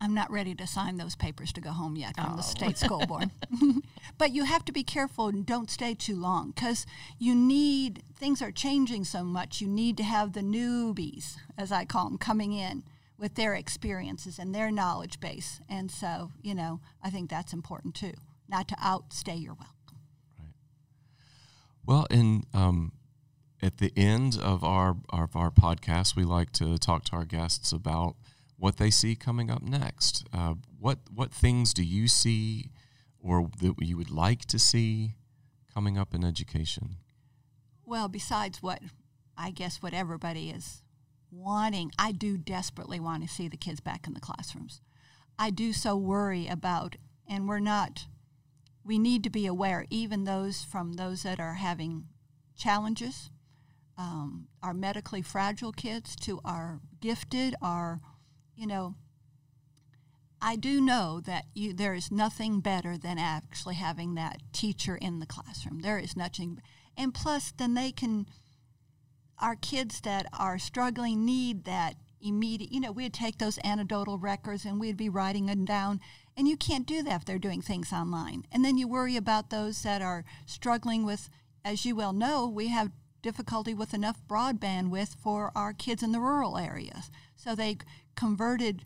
I'm 0.00 0.12
not 0.12 0.30
ready 0.30 0.54
to 0.56 0.66
sign 0.66 0.98
those 0.98 1.16
papers 1.16 1.50
to 1.54 1.62
go 1.62 1.70
home 1.70 1.96
yet 1.96 2.16
from 2.16 2.34
oh. 2.34 2.36
the 2.36 2.42
state 2.42 2.76
school 2.76 3.06
board. 3.08 3.30
but 4.18 4.32
you 4.32 4.44
have 4.44 4.64
to 4.66 4.72
be 4.72 4.82
careful 4.82 5.28
and 5.28 5.46
don't 5.46 5.70
stay 5.70 5.94
too 5.94 6.16
long 6.16 6.50
because 6.50 6.84
you 7.18 7.34
need, 7.34 8.02
things 8.14 8.42
are 8.42 8.52
changing 8.52 9.04
so 9.04 9.24
much. 9.24 9.60
You 9.60 9.68
need 9.68 9.96
to 9.96 10.02
have 10.02 10.32
the 10.32 10.40
newbies, 10.40 11.36
as 11.56 11.72
I 11.72 11.84
call 11.86 12.10
them, 12.10 12.18
coming 12.18 12.52
in 12.52 12.82
with 13.18 13.34
their 13.34 13.54
experiences 13.54 14.38
and 14.38 14.54
their 14.54 14.70
knowledge 14.70 15.20
base. 15.20 15.60
And 15.70 15.90
so, 15.90 16.32
you 16.42 16.54
know, 16.54 16.80
I 17.02 17.08
think 17.08 17.30
that's 17.30 17.52
important 17.54 17.94
too, 17.94 18.12
not 18.48 18.68
to 18.68 18.76
outstay 18.80 19.36
your 19.36 19.54
welcome. 19.54 19.98
Right. 20.38 20.54
Well, 21.86 22.06
and 22.10 22.46
um, 22.52 22.92
at 23.62 23.78
the 23.78 23.92
end 23.96 24.38
of 24.40 24.62
our, 24.62 24.96
of 25.10 25.34
our 25.36 25.50
podcast, 25.50 26.16
we 26.16 26.24
like 26.24 26.52
to 26.52 26.78
talk 26.78 27.04
to 27.06 27.12
our 27.16 27.24
guests 27.24 27.72
about 27.72 28.16
what 28.56 28.76
they 28.76 28.90
see 28.90 29.14
coming 29.16 29.50
up 29.50 29.62
next. 29.62 30.26
Uh, 30.32 30.54
what 30.78 30.98
what 31.12 31.32
things 31.32 31.74
do 31.74 31.82
you 31.82 32.08
see, 32.08 32.70
or 33.20 33.50
that 33.60 33.74
you 33.80 33.96
would 33.96 34.10
like 34.10 34.44
to 34.46 34.58
see 34.58 35.16
coming 35.72 35.98
up 35.98 36.14
in 36.14 36.24
education? 36.24 36.96
Well, 37.84 38.08
besides 38.08 38.62
what 38.62 38.80
I 39.36 39.50
guess 39.50 39.82
what 39.82 39.92
everybody 39.92 40.50
is 40.50 40.82
wanting, 41.30 41.90
I 41.98 42.12
do 42.12 42.38
desperately 42.38 43.00
want 43.00 43.22
to 43.22 43.28
see 43.28 43.48
the 43.48 43.56
kids 43.56 43.80
back 43.80 44.06
in 44.06 44.14
the 44.14 44.20
classrooms. 44.20 44.80
I 45.38 45.50
do 45.50 45.72
so 45.72 45.96
worry 45.96 46.46
about, 46.46 46.96
and 47.28 47.48
we're 47.48 47.58
not. 47.58 48.06
We 48.84 48.98
need 48.98 49.22
to 49.24 49.30
be 49.30 49.46
aware, 49.46 49.86
even 49.90 50.24
those 50.24 50.62
from 50.62 50.94
those 50.94 51.22
that 51.22 51.40
are 51.40 51.54
having 51.54 52.04
challenges, 52.56 53.30
um, 53.96 54.48
our 54.62 54.74
medically 54.74 55.22
fragile 55.22 55.72
kids, 55.72 56.14
to 56.16 56.40
our 56.44 56.80
gifted, 57.00 57.54
our 57.62 58.00
you 58.56 58.66
know, 58.66 58.94
I 60.40 60.56
do 60.56 60.80
know 60.80 61.20
that 61.24 61.46
you, 61.54 61.72
there 61.72 61.94
is 61.94 62.10
nothing 62.10 62.60
better 62.60 62.98
than 62.98 63.18
actually 63.18 63.76
having 63.76 64.14
that 64.14 64.42
teacher 64.52 64.96
in 64.96 65.18
the 65.18 65.26
classroom. 65.26 65.80
There 65.80 65.98
is 65.98 66.16
nothing, 66.16 66.60
and 66.96 67.14
plus, 67.14 67.52
then 67.56 67.74
they 67.74 67.92
can. 67.92 68.26
Our 69.40 69.56
kids 69.56 70.00
that 70.02 70.26
are 70.38 70.58
struggling 70.58 71.24
need 71.24 71.64
that 71.64 71.96
immediate. 72.20 72.72
You 72.72 72.80
know, 72.80 72.92
we'd 72.92 73.12
take 73.12 73.38
those 73.38 73.58
anecdotal 73.64 74.18
records 74.18 74.64
and 74.64 74.78
we'd 74.78 74.96
be 74.96 75.08
writing 75.08 75.46
them 75.46 75.64
down, 75.64 76.00
and 76.36 76.48
you 76.48 76.56
can't 76.56 76.86
do 76.86 77.02
that 77.02 77.20
if 77.20 77.24
they're 77.24 77.38
doing 77.38 77.62
things 77.62 77.92
online. 77.92 78.44
And 78.50 78.64
then 78.64 78.76
you 78.76 78.88
worry 78.88 79.16
about 79.16 79.50
those 79.50 79.82
that 79.82 80.02
are 80.02 80.24
struggling 80.46 81.04
with, 81.04 81.30
as 81.64 81.84
you 81.84 81.94
well 81.94 82.12
know, 82.12 82.48
we 82.48 82.68
have 82.68 82.90
difficulty 83.22 83.72
with 83.72 83.94
enough 83.94 84.20
broadband 84.28 84.90
with 84.90 85.16
for 85.22 85.50
our 85.54 85.72
kids 85.72 86.02
in 86.02 86.12
the 86.12 86.20
rural 86.20 86.58
areas. 86.58 87.10
So 87.36 87.54
they 87.54 87.78
converted 88.16 88.84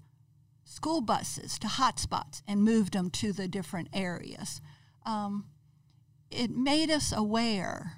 school 0.64 1.00
buses 1.00 1.58
to 1.58 1.66
hotspots 1.66 2.42
and 2.46 2.62
moved 2.62 2.92
them 2.92 3.10
to 3.10 3.32
the 3.32 3.48
different 3.48 3.88
areas. 3.92 4.60
Um, 5.06 5.46
it 6.30 6.50
made 6.50 6.90
us 6.90 7.12
aware. 7.12 7.94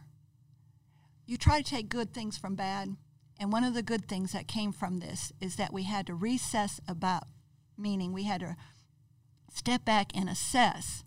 You 1.27 1.37
try 1.37 1.61
to 1.61 1.69
take 1.69 1.89
good 1.89 2.15
things 2.15 2.39
from 2.39 2.55
bad, 2.55 2.97
and 3.39 3.53
one 3.53 3.65
of 3.65 3.75
the 3.75 3.83
good 3.83 4.07
things 4.07 4.33
that 4.33 4.47
came 4.47 4.73
from 4.73 4.99
this 4.99 5.33
is 5.41 5.57
that 5.57 5.73
we 5.73 5.83
had 5.83 6.07
to 6.07 6.15
recess 6.15 6.81
about, 6.87 7.25
meaning 7.77 8.13
we 8.13 8.25
had 8.25 8.41
to 8.41 8.57
step 9.51 9.85
back 9.85 10.11
and 10.15 10.29
assess 10.29 11.05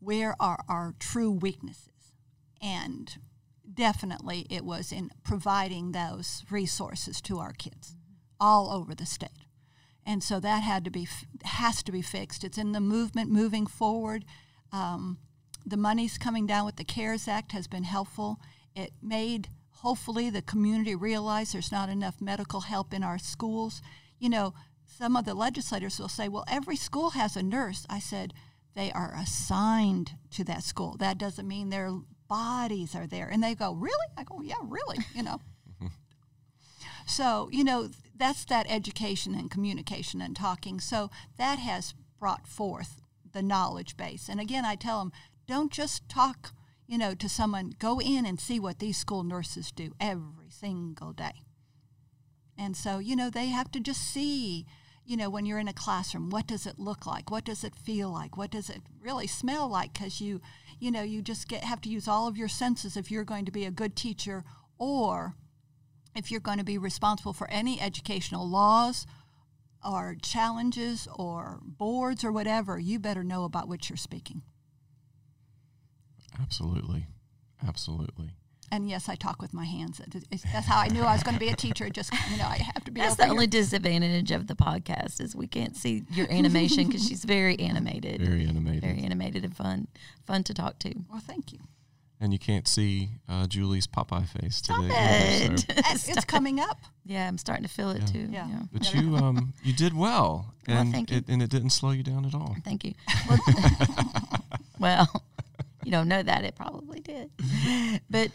where 0.00 0.34
are 0.40 0.64
our 0.68 0.94
true 0.98 1.30
weaknesses 1.30 2.14
and 2.60 3.18
definitely 3.72 4.46
it 4.50 4.64
was 4.64 4.92
in 4.92 5.10
providing 5.22 5.92
those 5.92 6.44
resources 6.50 7.20
to 7.22 7.38
our 7.38 7.52
kids 7.52 7.96
all 8.38 8.70
over 8.70 8.94
the 8.94 9.06
state. 9.06 9.46
And 10.04 10.22
so 10.22 10.40
that 10.40 10.62
had 10.62 10.84
to 10.84 10.90
be 10.90 11.06
has 11.44 11.82
to 11.84 11.92
be 11.92 12.02
fixed. 12.02 12.42
It's 12.42 12.58
in 12.58 12.72
the 12.72 12.80
movement 12.80 13.30
moving 13.30 13.66
forward. 13.66 14.24
Um, 14.72 15.18
the 15.64 15.76
money's 15.76 16.18
coming 16.18 16.46
down 16.46 16.64
with 16.64 16.76
the 16.76 16.84
CARES 16.84 17.28
Act 17.28 17.52
has 17.52 17.66
been 17.66 17.84
helpful. 17.84 18.40
It 18.74 18.92
made 19.02 19.48
hopefully 19.70 20.30
the 20.30 20.42
community 20.42 20.94
realize 20.94 21.52
there's 21.52 21.72
not 21.72 21.88
enough 21.88 22.20
medical 22.20 22.62
help 22.62 22.94
in 22.94 23.04
our 23.04 23.18
schools. 23.18 23.82
You 24.18 24.30
know, 24.30 24.54
some 24.96 25.16
of 25.16 25.24
the 25.24 25.34
legislators 25.34 25.98
will 25.98 26.08
say, 26.08 26.28
well, 26.28 26.44
every 26.48 26.76
school 26.76 27.10
has 27.10 27.36
a 27.36 27.42
nurse. 27.42 27.86
I 27.88 28.00
said, 28.00 28.34
they 28.74 28.92
are 28.92 29.14
assigned 29.14 30.12
to 30.32 30.44
that 30.44 30.62
school. 30.62 30.96
That 30.98 31.18
doesn't 31.18 31.48
mean 31.48 31.70
their 31.70 31.92
bodies 32.28 32.94
are 32.94 33.06
there. 33.06 33.28
And 33.28 33.42
they 33.42 33.54
go, 33.54 33.72
really? 33.72 34.06
I 34.16 34.24
go, 34.24 34.40
yeah, 34.42 34.56
really, 34.62 34.98
you 35.14 35.22
know. 35.22 35.40
so, 37.06 37.48
you 37.52 37.64
know, 37.64 37.88
that's 38.14 38.44
that 38.46 38.66
education 38.68 39.34
and 39.34 39.50
communication 39.50 40.20
and 40.20 40.36
talking. 40.36 40.80
So 40.80 41.10
that 41.38 41.58
has 41.58 41.94
brought 42.18 42.46
forth 42.46 43.00
the 43.32 43.42
knowledge 43.42 43.96
base. 43.96 44.28
And 44.28 44.40
again, 44.40 44.64
I 44.64 44.74
tell 44.74 44.98
them, 44.98 45.12
don't 45.46 45.72
just 45.72 46.08
talk, 46.08 46.52
you 46.86 46.98
know, 46.98 47.14
to 47.14 47.28
someone. 47.28 47.72
Go 47.78 48.00
in 48.00 48.26
and 48.26 48.38
see 48.38 48.60
what 48.60 48.78
these 48.78 48.98
school 48.98 49.24
nurses 49.24 49.72
do 49.72 49.92
every 49.98 50.50
single 50.50 51.12
day. 51.12 51.42
And 52.56 52.76
so, 52.76 52.98
you 52.98 53.16
know, 53.16 53.30
they 53.30 53.46
have 53.46 53.70
to 53.72 53.80
just 53.80 54.02
see, 54.02 54.66
you 55.10 55.16
know, 55.16 55.28
when 55.28 55.44
you're 55.44 55.58
in 55.58 55.66
a 55.66 55.72
classroom, 55.72 56.30
what 56.30 56.46
does 56.46 56.66
it 56.66 56.78
look 56.78 57.04
like? 57.04 57.32
What 57.32 57.44
does 57.44 57.64
it 57.64 57.74
feel 57.74 58.12
like? 58.12 58.36
What 58.36 58.52
does 58.52 58.70
it 58.70 58.80
really 59.02 59.26
smell 59.26 59.68
like? 59.68 59.92
Because 59.92 60.20
you, 60.20 60.40
you 60.78 60.92
know, 60.92 61.02
you 61.02 61.20
just 61.20 61.48
get 61.48 61.64
have 61.64 61.80
to 61.80 61.88
use 61.88 62.06
all 62.06 62.28
of 62.28 62.36
your 62.36 62.46
senses 62.46 62.96
if 62.96 63.10
you're 63.10 63.24
going 63.24 63.44
to 63.44 63.50
be 63.50 63.64
a 63.64 63.72
good 63.72 63.96
teacher 63.96 64.44
or 64.78 65.34
if 66.14 66.30
you're 66.30 66.38
going 66.38 66.58
to 66.58 66.64
be 66.64 66.78
responsible 66.78 67.32
for 67.32 67.50
any 67.50 67.80
educational 67.80 68.48
laws 68.48 69.04
or 69.84 70.14
challenges 70.22 71.08
or 71.16 71.58
boards 71.60 72.22
or 72.22 72.30
whatever, 72.30 72.78
you 72.78 73.00
better 73.00 73.24
know 73.24 73.42
about 73.42 73.66
what 73.66 73.90
you're 73.90 73.96
speaking. 73.96 74.42
Absolutely. 76.40 77.08
Absolutely. 77.66 78.34
And 78.72 78.88
yes, 78.88 79.08
I 79.08 79.16
talk 79.16 79.42
with 79.42 79.52
my 79.52 79.64
hands. 79.64 80.00
That's 80.30 80.66
how 80.66 80.78
I 80.78 80.88
knew 80.88 81.02
I 81.02 81.12
was 81.12 81.24
going 81.24 81.34
to 81.34 81.40
be 81.40 81.48
a 81.48 81.56
teacher. 81.56 81.90
Just 81.90 82.12
you 82.30 82.36
know, 82.36 82.44
I 82.44 82.58
have 82.58 82.84
to 82.84 82.92
be. 82.92 83.00
That's 83.00 83.16
the 83.16 83.24
here. 83.24 83.32
only 83.32 83.46
disadvantage 83.48 84.30
of 84.30 84.46
the 84.46 84.54
podcast 84.54 85.20
is 85.20 85.34
we 85.34 85.48
can't 85.48 85.76
see 85.76 86.04
your 86.12 86.30
animation 86.30 86.86
because 86.86 87.06
she's 87.06 87.24
very 87.24 87.58
animated. 87.58 88.20
Very 88.20 88.46
animated. 88.46 88.82
Very 88.82 89.02
animated 89.02 89.44
and 89.44 89.56
fun, 89.56 89.88
fun 90.24 90.44
to 90.44 90.54
talk 90.54 90.78
to. 90.80 90.94
Well, 91.10 91.20
thank 91.26 91.52
you. 91.52 91.58
And 92.20 92.32
you 92.32 92.38
can't 92.38 92.68
see 92.68 93.08
uh, 93.28 93.46
Julie's 93.46 93.86
Popeye 93.86 94.28
face 94.28 94.56
Stop 94.56 94.82
today. 94.82 94.94
It. 94.94 95.66
Either, 95.68 95.98
so. 95.98 96.12
it's 96.12 96.24
coming 96.26 96.60
up. 96.60 96.78
Yeah, 97.04 97.26
I'm 97.26 97.38
starting 97.38 97.64
to 97.64 97.70
feel 97.70 97.90
it 97.90 98.00
yeah. 98.00 98.06
too. 98.06 98.28
Yeah. 98.30 98.48
yeah. 98.48 98.60
But 98.72 98.94
you 98.94 99.16
um 99.16 99.54
you 99.64 99.72
did 99.72 99.96
well, 99.96 100.54
and 100.68 100.76
well, 100.76 100.92
thank 100.92 101.10
it, 101.10 101.26
you. 101.26 101.32
and 101.32 101.42
it 101.42 101.50
didn't 101.50 101.70
slow 101.70 101.90
you 101.90 102.04
down 102.04 102.24
at 102.24 102.34
all. 102.34 102.56
Thank 102.62 102.84
you. 102.84 102.92
well 104.78 105.08
you 105.84 105.90
don't 105.90 106.08
know 106.08 106.22
that 106.22 106.44
it 106.44 106.54
probably 106.56 107.00
did. 107.00 107.30
But 108.08 108.30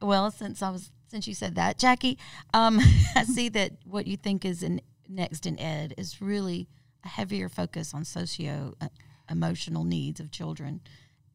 well, 0.00 0.30
since 0.30 0.62
I 0.62 0.70
was 0.70 0.90
since 1.08 1.26
you 1.26 1.34
said 1.34 1.56
that, 1.56 1.78
Jackie, 1.78 2.18
um, 2.54 2.78
I 3.16 3.24
see 3.24 3.48
that 3.50 3.72
what 3.84 4.06
you 4.06 4.16
think 4.16 4.44
is 4.44 4.62
in 4.62 4.80
next 5.08 5.46
in 5.46 5.58
ed 5.58 5.94
is 5.98 6.20
really 6.20 6.68
a 7.04 7.08
heavier 7.08 7.48
focus 7.48 7.92
on 7.92 8.04
socio 8.04 8.74
uh, 8.80 8.88
emotional 9.30 9.84
needs 9.84 10.20
of 10.20 10.30
children. 10.30 10.80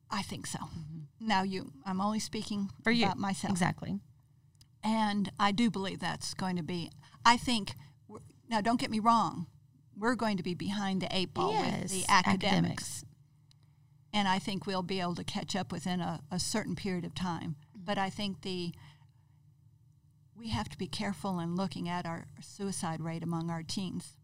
I 0.10 0.21
think 0.21 0.47
so. 0.47 0.60
Mm-hmm. 0.60 1.28
Now 1.28 1.43
you, 1.43 1.71
I'm 1.86 1.99
only 1.99 2.19
speaking 2.19 2.69
for 2.84 2.91
you 2.91 3.06
about 3.06 3.17
myself 3.17 3.51
exactly, 3.51 3.99
and 4.84 5.32
I 5.39 5.51
do 5.51 5.69
believe 5.69 5.99
that's 5.99 6.34
going 6.34 6.56
to 6.58 6.63
be. 6.63 6.91
I 7.25 7.38
think 7.38 7.75
now, 8.49 8.62
don't 8.62 8.80
get 8.80 8.91
me 8.91 8.99
wrong. 8.99 9.47
We're 9.97 10.15
going 10.15 10.38
to 10.38 10.43
be 10.43 10.54
behind 10.54 11.01
the 11.01 11.08
eight 11.10 11.34
ball 11.34 11.54
yes, 11.54 11.84
with 11.84 11.91
the 11.91 12.06
academics. 12.12 12.43
academics 12.43 13.06
and 14.15 14.30
I 14.30 14.39
think 14.39 14.65
we'll 14.65 14.82
be 14.82 15.01
able 15.01 15.15
to 15.15 15.25
catch 15.25 15.58
up 15.58 15.73
within 15.73 15.99
a, 15.99 16.21
a 16.32 16.39
certain 16.39 16.73
period 16.73 17.04
of 17.04 17.13
time. 17.13 17.58
But 17.86 17.98
I 17.98 18.10
think 18.10 18.41
the 18.41 18.74
we 20.38 20.50
have 20.50 20.67
to 20.69 20.78
be 20.78 20.88
careful 20.88 21.39
in 21.39 21.56
looking 21.56 21.88
at 21.88 22.06
our 22.06 22.28
suicide 22.41 23.02
rate 23.02 23.24
among 23.24 23.50
our 23.50 23.63
teens. 23.63 24.17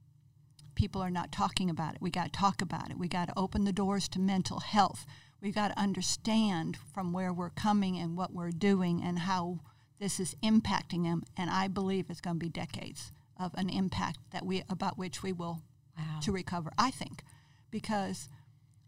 People 0.75 1.01
are 1.01 1.09
not 1.09 1.31
talking 1.31 1.69
about 1.69 1.95
it. 1.95 2.01
We 2.01 2.09
got 2.09 2.25
to 2.25 2.39
talk 2.39 2.61
about 2.61 2.91
it. 2.91 2.97
We 2.97 3.07
got 3.07 3.29
to 3.29 3.39
open 3.39 3.63
the 3.63 3.71
doors 3.71 4.09
to 4.09 4.19
mental 4.19 4.59
health. 4.59 5.05
We 5.41 5.51
got 5.51 5.69
to 5.69 5.79
understand 5.79 6.77
from 6.93 7.13
where 7.13 7.31
we're 7.31 7.49
coming 7.49 7.97
and 7.97 8.17
what 8.17 8.33
we're 8.33 8.51
doing 8.51 9.01
and 9.01 9.19
how 9.19 9.59
this 9.99 10.19
is 10.19 10.35
impacting 10.43 11.03
them. 11.03 11.23
And 11.37 11.49
I 11.49 11.67
believe 11.67 12.09
it's 12.09 12.21
going 12.21 12.37
to 12.37 12.45
be 12.45 12.49
decades 12.49 13.11
of 13.39 13.53
an 13.55 13.69
impact 13.69 14.19
that 14.31 14.45
we 14.45 14.63
about 14.69 14.97
which 14.97 15.23
we 15.23 15.31
will 15.31 15.61
wow. 15.97 16.19
to 16.21 16.31
recover. 16.31 16.71
I 16.77 16.91
think 16.91 17.23
because 17.69 18.29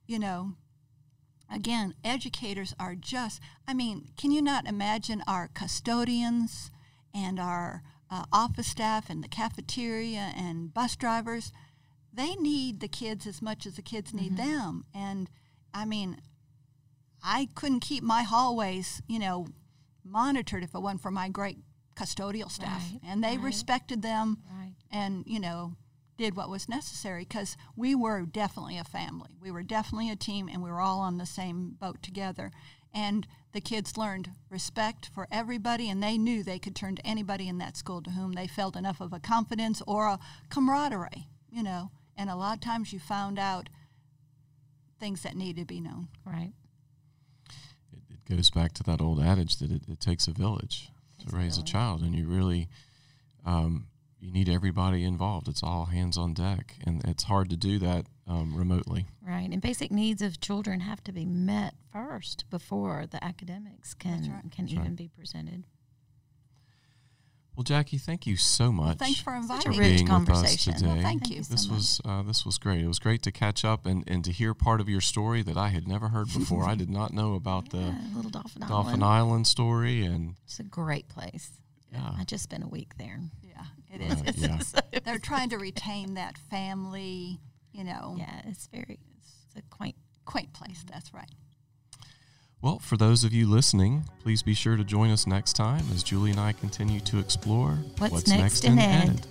you 0.06 0.20
know 0.20 0.56
again, 1.54 1.94
educators 2.04 2.74
are 2.80 2.96
just, 2.96 3.42
I 3.68 3.74
mean, 3.74 4.10
can 4.18 4.32
you 4.32 4.42
not 4.42 4.68
imagine 4.68 5.24
our 5.28 5.50
custodians 5.54 6.72
and 7.14 7.40
our 7.40 7.84
uh, 8.10 8.26
office 8.32 8.68
staff 8.68 9.10
and 9.10 9.24
the 9.24 9.28
cafeteria 9.28 10.34
and 10.36 10.74
bus 10.74 10.96
drivers? 10.96 11.52
They 12.12 12.36
need 12.36 12.80
the 12.80 12.88
kids 12.88 13.26
as 13.28 13.42
much 13.42 13.66
as 13.66 13.76
the 13.76 13.82
kids 13.82 14.14
need 14.14 14.36
mm-hmm. 14.36 14.52
them. 14.52 14.86
And 14.94 15.30
I 15.74 15.86
mean, 15.86 16.22
I 17.24 17.48
couldn't 17.56 17.80
keep 17.80 18.04
my 18.04 18.24
hallways, 18.24 19.02
you 19.08 19.20
know, 19.20 19.48
monitored 20.04 20.64
if 20.64 20.76
it 20.76 20.80
wasn't 20.80 21.02
for 21.02 21.12
my 21.12 21.30
great 21.30 21.58
custodial 21.96 22.52
staff. 22.52 22.84
Right, 22.92 23.00
and 23.08 23.24
they 23.24 23.38
right. 23.38 23.42
respected 23.46 24.02
them 24.02 24.40
right. 24.52 24.74
and, 24.92 25.24
you 25.26 25.40
know, 25.40 25.76
did 26.18 26.36
what 26.36 26.50
was 26.50 26.70
necessary 26.70 27.24
because 27.24 27.58
we 27.76 27.96
were 27.96 28.22
definitely 28.22 28.78
a 28.78 28.84
family. 28.84 29.32
We 29.42 29.52
were 29.52 29.64
definitely 29.64 30.12
a 30.12 30.16
team 30.16 30.48
and 30.48 30.62
we 30.62 30.70
were 30.70 30.82
all 30.82 31.00
on 31.00 31.18
the 31.18 31.26
same 31.26 31.76
boat 31.80 32.02
together. 32.04 32.52
And 32.94 33.28
the 33.54 33.62
kids 33.62 33.98
learned 33.98 34.30
respect 34.50 35.10
for 35.14 35.28
everybody 35.32 35.90
and 35.90 36.02
they 36.02 36.18
knew 36.18 36.44
they 36.44 36.60
could 36.60 36.76
turn 36.76 36.96
to 36.96 37.06
anybody 37.06 37.48
in 37.48 37.58
that 37.58 37.76
school 37.76 38.02
to 38.04 38.12
whom 38.12 38.34
they 38.34 38.48
felt 38.48 38.76
enough 38.76 39.02
of 39.02 39.14
a 39.14 39.20
confidence 39.20 39.82
or 39.88 40.08
a 40.08 40.20
camaraderie, 40.50 41.28
you 41.52 41.64
know. 41.64 41.90
And 42.16 42.30
a 42.30 42.36
lot 42.36 42.56
of 42.56 42.62
times 42.62 42.94
you 42.94 43.00
found 43.00 43.40
out 43.40 43.70
things 45.00 45.24
that 45.24 45.36
needed 45.36 45.62
to 45.62 45.66
be 45.66 45.82
known. 45.82 46.08
Right. 46.26 46.54
It, 47.92 48.02
it 48.10 48.36
goes 48.36 48.52
back 48.52 48.74
to 48.74 48.84
that 48.84 49.02
old 49.02 49.20
adage 49.20 49.58
that 49.58 49.72
it, 49.72 49.82
it 49.90 50.00
takes 50.00 50.28
a 50.28 50.32
village 50.32 50.90
to 51.20 51.36
raise 51.36 51.58
a, 51.58 51.62
a 51.62 51.64
child, 51.64 52.02
and 52.02 52.16
you 52.16 52.28
really 52.28 52.70
um, 53.46 53.88
you 54.24 54.32
need 54.32 54.48
everybody 54.48 55.04
involved. 55.04 55.50
It's 55.50 55.62
all 55.62 55.86
hands 55.88 56.18
on 56.18 56.34
deck, 56.34 56.76
and 56.86 57.04
it's 57.06 57.24
hard 57.24 57.50
to 57.50 57.58
do 57.58 57.78
that 57.80 58.06
um, 58.26 58.56
remotely. 58.56 59.06
Right, 59.22 59.50
and 59.52 59.62
basic 59.62 59.92
needs 59.92 60.22
of 60.22 60.40
children 60.40 60.80
have 60.80 61.04
to 61.04 61.12
be 61.12 61.26
met 61.26 61.74
first 61.92 62.46
before 62.50 63.06
the 63.06 63.22
academics 63.24 63.94
can 63.94 64.22
right. 64.32 64.52
can 64.52 64.66
That's 64.66 64.72
even 64.74 64.84
right. 64.86 64.96
be 64.96 65.10
presented. 65.10 65.66
Well, 67.56 67.64
Jackie, 67.66 68.00
thank 68.00 68.26
you 68.26 68.36
so 68.36 68.72
much. 68.72 68.86
Well, 68.86 68.96
thanks 68.96 69.20
for 69.20 69.36
inviting 69.36 69.62
Such 69.62 69.66
a 69.68 69.70
me. 69.72 69.78
rich 69.78 69.98
being 69.98 70.04
with 70.06 70.12
us 70.12 70.28
conversation. 70.28 70.74
today. 70.74 70.88
Well, 70.88 70.96
thank 70.96 71.06
Thank 71.22 71.30
you. 71.30 71.36
you 71.38 71.44
so 71.44 71.52
This 71.54 71.68
much. 71.68 71.76
was 71.76 72.02
uh, 72.06 72.24
this 72.24 72.46
was 72.46 72.58
great. 72.58 72.82
It 72.82 72.88
was 72.88 72.98
great 73.00 73.22
to 73.24 73.32
catch 73.32 73.64
up 73.64 73.86
and, 73.86 74.04
and 74.08 74.24
to 74.26 74.32
hear 74.32 74.54
part 74.56 74.82
of 74.82 74.90
your 74.90 75.02
story 75.02 75.44
that 75.44 75.56
I 75.58 75.68
had 75.68 75.88
never 75.88 76.08
heard 76.08 76.28
before. 76.34 76.64
I 76.64 76.74
did 76.76 76.90
not 76.90 77.14
know 77.14 77.36
about 77.36 77.70
the 77.70 77.94
little 78.16 78.32
Dauphin, 78.32 78.62
Dauphin 78.62 78.88
Island. 78.88 79.04
Island 79.04 79.48
story, 79.48 80.04
and 80.04 80.36
It's 80.46 80.60
a 80.60 80.64
great 80.64 81.10
place. 81.10 81.52
Yeah. 81.92 82.14
I 82.18 82.24
just 82.24 82.44
spent 82.46 82.64
a 82.64 82.68
week 82.68 82.94
there. 82.98 83.20
Yeah, 84.00 84.08
it 84.12 84.16
Right. 84.16 84.28
It's, 84.28 84.38
yeah. 84.42 84.58
So 84.60 84.80
They're 85.04 85.20
trying 85.20 85.50
to 85.50 85.58
retain 85.58 86.16
that 86.16 86.38
family, 86.38 87.40
you 87.72 87.84
know, 87.84 88.16
Yeah, 88.18 88.42
it's 88.46 88.68
very. 88.68 89.00
It's 89.18 89.56
a 89.56 89.62
quaint. 89.70 89.96
quaint 90.26 90.54
place. 90.54 90.80
Mm-hmm. 90.80 90.94
That's 90.94 91.14
right. 91.14 91.30
Well, 92.62 92.80
for 92.80 92.96
those 92.96 93.26
of 93.26 93.34
you 93.34 93.50
listening, 93.50 94.06
please 94.22 94.42
be 94.42 94.54
sure 94.54 94.78
to 94.78 94.86
join 94.86 95.12
us 95.12 95.28
next 95.28 95.54
time 95.54 95.86
as 95.94 96.02
Julie 96.02 96.32
and 96.32 96.40
I 96.40 96.54
continue 96.54 97.02
to 97.02 97.20
explore 97.20 97.72
What's 97.98 98.30
next 98.30 98.64
in 98.64 98.80
Ed. 98.80 99.28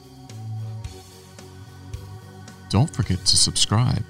Don't 2.69 2.95
forget 2.95 3.19
to 3.25 3.37
subscribe. 3.37 4.05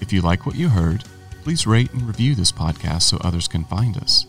If 0.00 0.12
you 0.12 0.20
like 0.20 0.46
what 0.46 0.54
you 0.54 0.68
heard, 0.68 1.04
please 1.42 1.66
rate 1.66 1.92
and 1.92 2.02
review 2.02 2.36
this 2.36 2.52
podcast 2.52 3.02
so 3.02 3.18
others 3.20 3.48
can 3.48 3.64
find 3.64 3.96
us. 3.96 4.26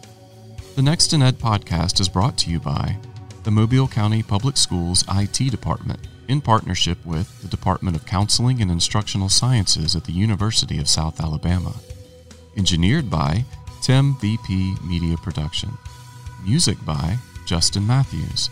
The 0.76 0.82
Next 0.82 1.14
in 1.14 1.22
Ed 1.22 1.38
podcast 1.38 2.00
is 2.00 2.10
brought 2.10 2.36
to 2.40 2.50
you 2.50 2.60
by 2.60 2.98
the 3.44 3.52
Mobile 3.52 3.90
County 3.90 4.24
Public 4.24 4.56
Schools 4.56 5.04
IT 5.10 5.52
Department 5.52 6.00
in 6.30 6.40
partnership 6.40 7.06
with 7.06 7.42
the 7.42 7.48
Department 7.50 7.98
of 7.98 8.06
Counseling 8.06 8.62
and 8.62 8.72
Instructional 8.72 9.28
Sciences 9.28 9.96
at 9.96 10.06
the 10.06 10.14
University 10.14 10.80
of 10.80 10.88
South 10.88 11.20
Alabama. 11.20 11.74
Engineered 12.56 13.10
by 13.10 13.44
Tim 13.82 14.16
VP 14.16 14.76
Media 14.82 15.18
Production. 15.18 15.78
Music 16.46 16.78
by 16.86 17.18
Justin 17.46 17.86
Matthews. 17.86 18.50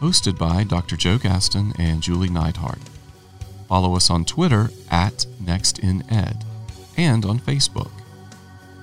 Hosted 0.00 0.36
by 0.36 0.64
Dr. 0.64 0.96
Joe 0.96 1.18
Gaston 1.18 1.72
and 1.78 2.02
Julie 2.02 2.28
Neidhart. 2.28 2.80
Follow 3.68 3.94
us 3.94 4.10
on 4.10 4.24
Twitter 4.24 4.70
at 4.90 5.26
NextInEd 5.40 6.44
and 6.96 7.24
on 7.24 7.38
Facebook. 7.38 7.92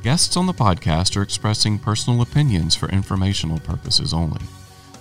Guests 0.03 0.37
on 0.37 0.45
the 0.45 0.53
podcast 0.53 1.17
are 1.17 1.21
expressing 1.21 1.79
personal 1.79 2.21
opinions 2.21 2.75
for 2.75 2.89
informational 2.89 3.59
purposes 3.59 4.13
only. 4.13 4.41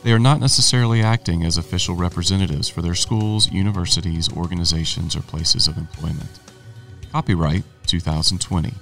They 0.02 0.12
are 0.12 0.18
not 0.18 0.40
necessarily 0.40 1.00
acting 1.00 1.44
as 1.44 1.56
official 1.56 1.94
representatives 1.94 2.68
for 2.68 2.82
their 2.82 2.94
schools, 2.94 3.50
universities, 3.52 4.32
organizations, 4.32 5.14
or 5.14 5.20
places 5.20 5.68
of 5.68 5.78
employment. 5.78 6.40
Copyright 7.12 7.62
2020. 7.86 8.74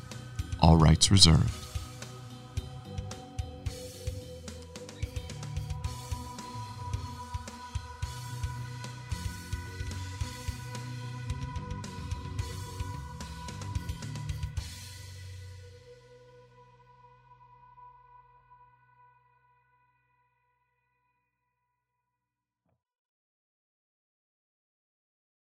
All 0.61 0.77
rights 0.77 1.11
reserved. 1.11 1.70